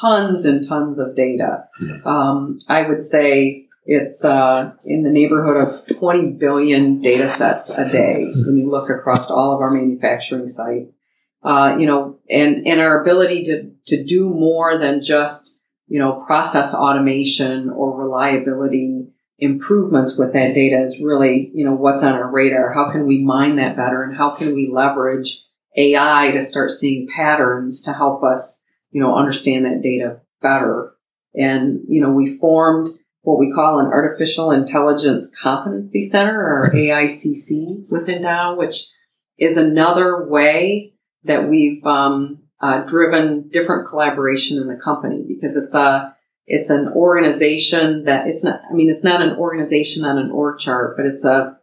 tons 0.00 0.44
and 0.44 0.66
tons 0.66 0.98
of 0.98 1.14
data. 1.14 1.68
Um, 2.04 2.60
I 2.68 2.88
would 2.88 3.02
say 3.02 3.66
it's 3.84 4.24
uh, 4.24 4.72
in 4.84 5.02
the 5.02 5.10
neighborhood 5.10 5.56
of 5.56 5.98
20 5.98 6.32
billion 6.32 7.02
data 7.02 7.28
sets 7.28 7.70
a 7.70 7.90
day 7.90 8.24
when 8.46 8.56
you 8.56 8.68
look 8.68 8.90
across 8.90 9.30
all 9.30 9.54
of 9.54 9.60
our 9.60 9.72
manufacturing 9.72 10.48
sites. 10.48 10.92
Uh, 11.42 11.76
you 11.76 11.86
know, 11.86 12.20
and, 12.30 12.68
and 12.68 12.80
our 12.80 13.02
ability 13.02 13.42
to, 13.44 13.72
to 13.86 14.04
do 14.04 14.30
more 14.30 14.78
than 14.78 15.02
just, 15.02 15.56
you 15.88 15.98
know, 15.98 16.22
process 16.24 16.72
automation 16.72 17.68
or 17.68 18.00
reliability 18.00 19.08
improvements 19.40 20.16
with 20.16 20.34
that 20.34 20.54
data 20.54 20.84
is 20.84 21.02
really, 21.02 21.50
you 21.52 21.64
know, 21.64 21.72
what's 21.72 22.04
on 22.04 22.12
our 22.12 22.30
radar. 22.30 22.72
How 22.72 22.92
can 22.92 23.08
we 23.08 23.24
mine 23.24 23.56
that 23.56 23.76
better 23.76 24.04
and 24.04 24.16
how 24.16 24.36
can 24.36 24.54
we 24.54 24.70
leverage 24.72 25.44
AI 25.76 26.30
to 26.32 26.40
start 26.40 26.70
seeing 26.70 27.08
patterns 27.12 27.82
to 27.82 27.92
help 27.92 28.22
us 28.22 28.60
you 28.92 29.00
know, 29.00 29.16
understand 29.16 29.64
that 29.64 29.82
data 29.82 30.20
better. 30.40 30.94
And, 31.34 31.80
you 31.88 32.00
know, 32.02 32.10
we 32.10 32.38
formed 32.38 32.88
what 33.22 33.38
we 33.38 33.52
call 33.52 33.78
an 33.78 33.86
Artificial 33.86 34.50
Intelligence 34.50 35.30
Competency 35.42 36.08
Center 36.10 36.38
or 36.38 36.70
AICC 36.70 37.90
within 37.90 38.22
Dow, 38.22 38.56
which 38.56 38.88
is 39.38 39.56
another 39.56 40.28
way 40.28 40.94
that 41.24 41.48
we've 41.48 41.84
um, 41.86 42.42
uh, 42.60 42.84
driven 42.84 43.48
different 43.48 43.88
collaboration 43.88 44.58
in 44.58 44.68
the 44.68 44.80
company 44.82 45.24
because 45.26 45.56
it's 45.56 45.74
a 45.74 46.16
it's 46.46 46.70
an 46.70 46.88
organization 46.88 48.04
that 48.04 48.26
it's 48.26 48.42
not 48.42 48.60
I 48.68 48.74
mean 48.74 48.90
it's 48.90 49.04
not 49.04 49.22
an 49.22 49.36
organization 49.36 50.04
on 50.04 50.18
an 50.18 50.30
org 50.30 50.58
chart, 50.58 50.96
but 50.96 51.06
it's 51.06 51.24
a 51.24 51.56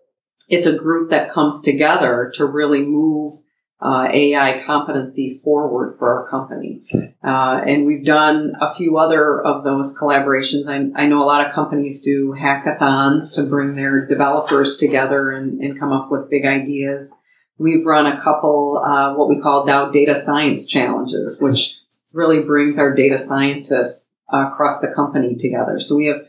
it's 0.47 0.67
a 0.67 0.77
group 0.77 1.11
that 1.11 1.33
comes 1.33 1.61
together 1.61 2.31
to 2.35 2.45
really 2.45 2.81
move 2.81 3.33
uh, 3.81 4.07
AI 4.11 4.61
competency 4.65 5.39
forward 5.41 5.95
for 5.97 6.19
our 6.19 6.29
company. 6.29 6.81
Uh, 7.23 7.61
and 7.65 7.85
we've 7.85 8.05
done 8.05 8.53
a 8.59 8.75
few 8.75 8.97
other 8.97 9.41
of 9.41 9.63
those 9.63 9.97
collaborations. 9.97 10.67
I, 10.67 11.03
I, 11.03 11.05
know 11.07 11.23
a 11.23 11.25
lot 11.25 11.47
of 11.47 11.53
companies 11.53 12.01
do 12.01 12.35
hackathons 12.37 13.35
to 13.35 13.43
bring 13.43 13.75
their 13.75 14.05
developers 14.07 14.77
together 14.77 15.31
and, 15.31 15.61
and 15.61 15.79
come 15.79 15.93
up 15.93 16.11
with 16.11 16.29
big 16.29 16.45
ideas. 16.45 17.09
We've 17.57 17.85
run 17.85 18.05
a 18.05 18.21
couple, 18.21 18.81
uh, 18.83 19.15
what 19.15 19.29
we 19.29 19.41
call 19.41 19.65
Dow 19.65 19.91
Data 19.91 20.15
Science 20.15 20.65
Challenges, 20.65 21.37
which 21.39 21.77
really 22.13 22.41
brings 22.41 22.77
our 22.77 22.93
data 22.93 23.17
scientists 23.17 24.05
across 24.29 24.79
the 24.81 24.89
company 24.89 25.35
together. 25.35 25.79
So 25.79 25.95
we 25.95 26.07
have 26.07 26.25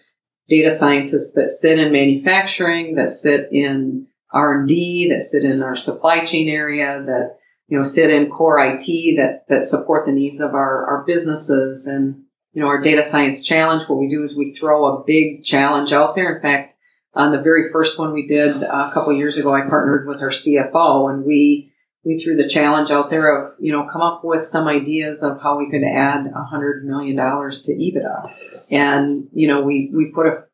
data 0.48 0.70
scientists 0.70 1.32
that 1.34 1.48
sit 1.48 1.78
in 1.78 1.92
manufacturing, 1.92 2.94
that 2.96 3.08
sit 3.08 3.48
in 3.52 4.06
R&D, 4.32 5.10
that 5.10 5.22
sit 5.22 5.44
in 5.44 5.62
our 5.62 5.76
supply 5.76 6.24
chain 6.24 6.48
area, 6.48 7.02
that 7.06 7.38
you 7.70 7.78
know, 7.78 7.84
sit 7.84 8.10
in 8.10 8.30
core 8.30 8.58
IT 8.58 9.16
that, 9.16 9.44
that 9.48 9.64
support 9.64 10.04
the 10.04 10.12
needs 10.12 10.40
of 10.40 10.54
our, 10.54 10.86
our 10.86 11.04
businesses 11.06 11.86
and, 11.86 12.24
you 12.52 12.60
know, 12.60 12.66
our 12.66 12.80
data 12.80 13.02
science 13.02 13.44
challenge. 13.44 13.88
What 13.88 14.00
we 14.00 14.08
do 14.08 14.24
is 14.24 14.36
we 14.36 14.54
throw 14.54 14.86
a 14.86 15.04
big 15.06 15.44
challenge 15.44 15.92
out 15.92 16.16
there. 16.16 16.34
In 16.34 16.42
fact, 16.42 16.74
on 17.14 17.30
the 17.30 17.40
very 17.40 17.70
first 17.70 17.96
one 17.96 18.12
we 18.12 18.26
did 18.26 18.50
a 18.62 18.90
couple 18.92 19.12
years 19.12 19.38
ago, 19.38 19.52
I 19.52 19.68
partnered 19.68 20.08
with 20.08 20.20
our 20.20 20.30
CFO 20.30 21.12
and 21.12 21.24
we, 21.24 21.72
we 22.04 22.18
threw 22.18 22.34
the 22.34 22.48
challenge 22.48 22.90
out 22.90 23.08
there 23.08 23.36
of, 23.36 23.52
you 23.60 23.70
know, 23.70 23.86
come 23.88 24.02
up 24.02 24.22
with 24.24 24.42
some 24.42 24.66
ideas 24.66 25.22
of 25.22 25.40
how 25.40 25.56
we 25.58 25.70
could 25.70 25.84
add 25.84 26.26
a 26.26 26.42
hundred 26.42 26.84
million 26.84 27.14
dollars 27.14 27.62
to 27.62 27.72
EBITDA. 27.72 28.72
And, 28.72 29.28
you 29.32 29.46
know, 29.46 29.62
we, 29.62 29.92
we 29.94 30.10
put 30.12 30.26
a, 30.26 30.44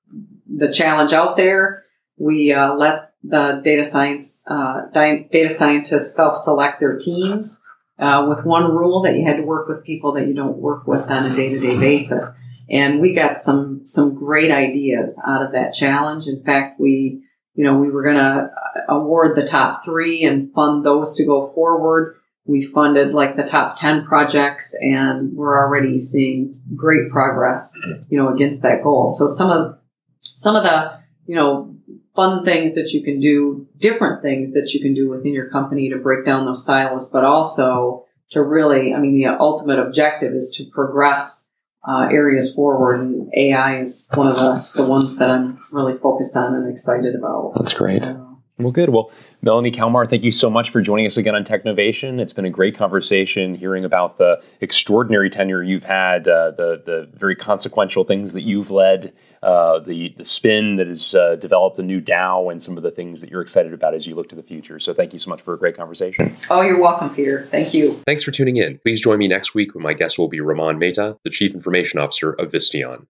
the 0.55 0.71
challenge 0.71 1.15
out 1.15 1.39
there. 1.39 1.85
We 2.19 2.53
uh, 2.53 2.75
let 2.75 3.13
the 3.23 3.61
data 3.65 3.85
science 3.85 4.43
uh, 4.47 4.83
data 4.93 5.51
scientists 5.51 6.15
self-select 6.15 6.81
their 6.81 6.97
teams 6.97 7.61
uh, 7.99 8.27
with 8.29 8.45
one 8.45 8.75
rule 8.75 9.03
that 9.03 9.15
you 9.17 9.27
had 9.27 9.37
to 9.37 9.43
work 9.43 9.69
with 9.69 9.85
people 9.85 10.13
that 10.13 10.27
you 10.27 10.35
don't 10.35 10.59
work 10.59 10.87
with 10.87 11.11
on 11.11 11.25
a 11.25 11.35
day-to-day 11.35 11.81
basis. 11.81 12.29
And 12.69 13.01
we 13.01 13.15
got 13.15 13.43
some 13.43 13.83
some 13.87 14.15
great 14.15 14.51
ideas 14.51 15.19
out 15.25 15.43
of 15.43 15.53
that 15.53 15.73
challenge. 15.75 16.27
In 16.27 16.43
fact, 16.43 16.81
we 16.81 17.23
you 17.55 17.65
know 17.65 17.79
we 17.79 17.91
were 17.91 18.03
going 18.03 18.17
to 18.17 18.51
award 18.89 19.37
the 19.37 19.47
top 19.47 19.85
three 19.85 20.25
and 20.25 20.53
fund 20.53 20.85
those 20.85 21.17
to 21.17 21.25
go 21.25 21.47
forward. 21.47 22.17
We 22.45 22.65
funded 22.65 23.13
like 23.13 23.37
the 23.37 23.43
top 23.43 23.79
10 23.79 24.07
projects 24.07 24.75
and 24.79 25.33
we're 25.33 25.59
already 25.59 25.99
seeing 25.99 26.63
great 26.77 27.11
progress, 27.11 27.73
you 28.09 28.19
know, 28.19 28.33
against 28.33 28.63
that 28.63 28.85
goal. 28.85 29.11
So 29.11 29.27
some 29.27 29.51
of, 29.51 29.79
some 30.21 30.55
of 30.55 30.63
the, 30.63 31.01
you 31.27 31.35
know, 31.35 31.76
fun 32.17 32.45
things 32.45 32.75
that 32.75 32.91
you 32.93 33.05
can 33.05 33.21
do, 33.21 33.69
different 33.77 34.23
things 34.23 34.55
that 34.55 34.73
you 34.73 34.81
can 34.81 34.95
do 34.95 35.11
within 35.11 35.33
your 35.33 35.51
company 35.51 35.91
to 35.91 35.99
break 35.99 36.25
down 36.25 36.47
those 36.47 36.65
silos, 36.65 37.09
but 37.11 37.25
also 37.25 38.07
to 38.33 38.43
really, 38.43 38.93
I 38.95 38.99
mean, 38.99 39.17
the 39.17 39.29
ultimate 39.39 39.79
objective 39.79 40.35
is 40.35 40.51
to 40.57 40.65
progress 40.65 41.47
uh, 41.87 42.09
areas 42.11 42.55
forward, 42.55 43.01
and 43.01 43.33
AI 43.37 43.81
is 43.83 44.09
one 44.15 44.27
of 44.27 44.35
the, 44.35 44.73
the 44.83 44.89
ones 44.89 45.17
that 45.19 45.31
I'm 45.31 45.61
really 45.71 45.97
focused 45.97 46.37
on 46.37 46.55
and 46.55 46.69
excited 46.69 47.15
about. 47.15 47.53
That's 47.57 47.75
great. 47.75 48.03
Uh, 48.03 48.25
well, 48.59 48.73
good. 48.73 48.89
Well, 48.89 49.13
Melanie 49.43 49.71
Kalmar, 49.71 50.07
thank 50.07 50.25
you 50.25 50.33
so 50.33 50.49
much 50.49 50.71
for 50.71 50.81
joining 50.81 51.07
us 51.07 51.19
again 51.19 51.35
on 51.35 51.45
Technovation. 51.45 52.21
It's 52.21 52.33
been 52.33 52.47
a 52.47 52.51
great 52.51 52.77
conversation 52.77 53.55
hearing 53.55 53.85
about 53.85 54.17
the 54.17 54.41
extraordinary 54.61 55.29
tenure 55.29 55.63
you've 55.63 55.85
had, 55.85 56.27
uh, 56.27 56.53
the 56.53 56.83
the 56.85 57.09
very 57.15 57.37
consequential 57.37 58.05
things 58.05 58.33
that 58.33 58.43
you've 58.43 58.71
led, 58.71 59.13
uh, 59.43 59.81
the 59.81 60.15
the 60.17 60.25
spin 60.25 60.77
that 60.77 60.87
has 60.87 61.15
uh, 61.15 61.37
developed 61.37 61.79
a 61.79 61.83
new 61.83 62.01
Dow, 62.01 62.49
and 62.49 62.63
some 62.63 62.77
of 62.77 62.83
the 62.83 62.91
things 62.91 63.21
that 63.21 63.31
you're 63.31 63.43
excited 63.43 63.73
about 63.73 63.95
as 63.95 64.07
you 64.07 64.15
look 64.15 64.31
to 64.31 64.37
the 64.37 64.43
future. 64.43 64.81
So, 64.81 64.95
thank 64.95 65.13
you 65.13 65.19
so 65.19 65.31
much 65.31 65.43
for 65.43 65.55
a 65.55 65.59
great 65.59 65.77
conversation. 65.77 66.35
Oh, 66.51 66.63
you're 66.63 66.81
welcome, 66.81 67.15
Peter. 67.15 67.47
Thank 67.51 67.75
you. 67.75 67.93
Thanks 68.07 68.23
for 68.23 68.31
tuning 68.31 68.57
in. 68.57 68.79
Please 68.79 69.03
join 69.03 69.19
me 69.19 69.29
next 69.29 69.55
week 69.55 69.75
when 69.75 69.83
my 69.83 69.93
guest 69.93 70.19
will 70.19 70.29
be 70.29 70.41
Raman 70.41 70.79
Mehta, 70.79 71.19
the 71.23 71.31
Chief 71.31 71.55
Information 71.55 72.01
Officer 72.01 72.33
of 72.33 72.51
Visteon. 72.51 73.05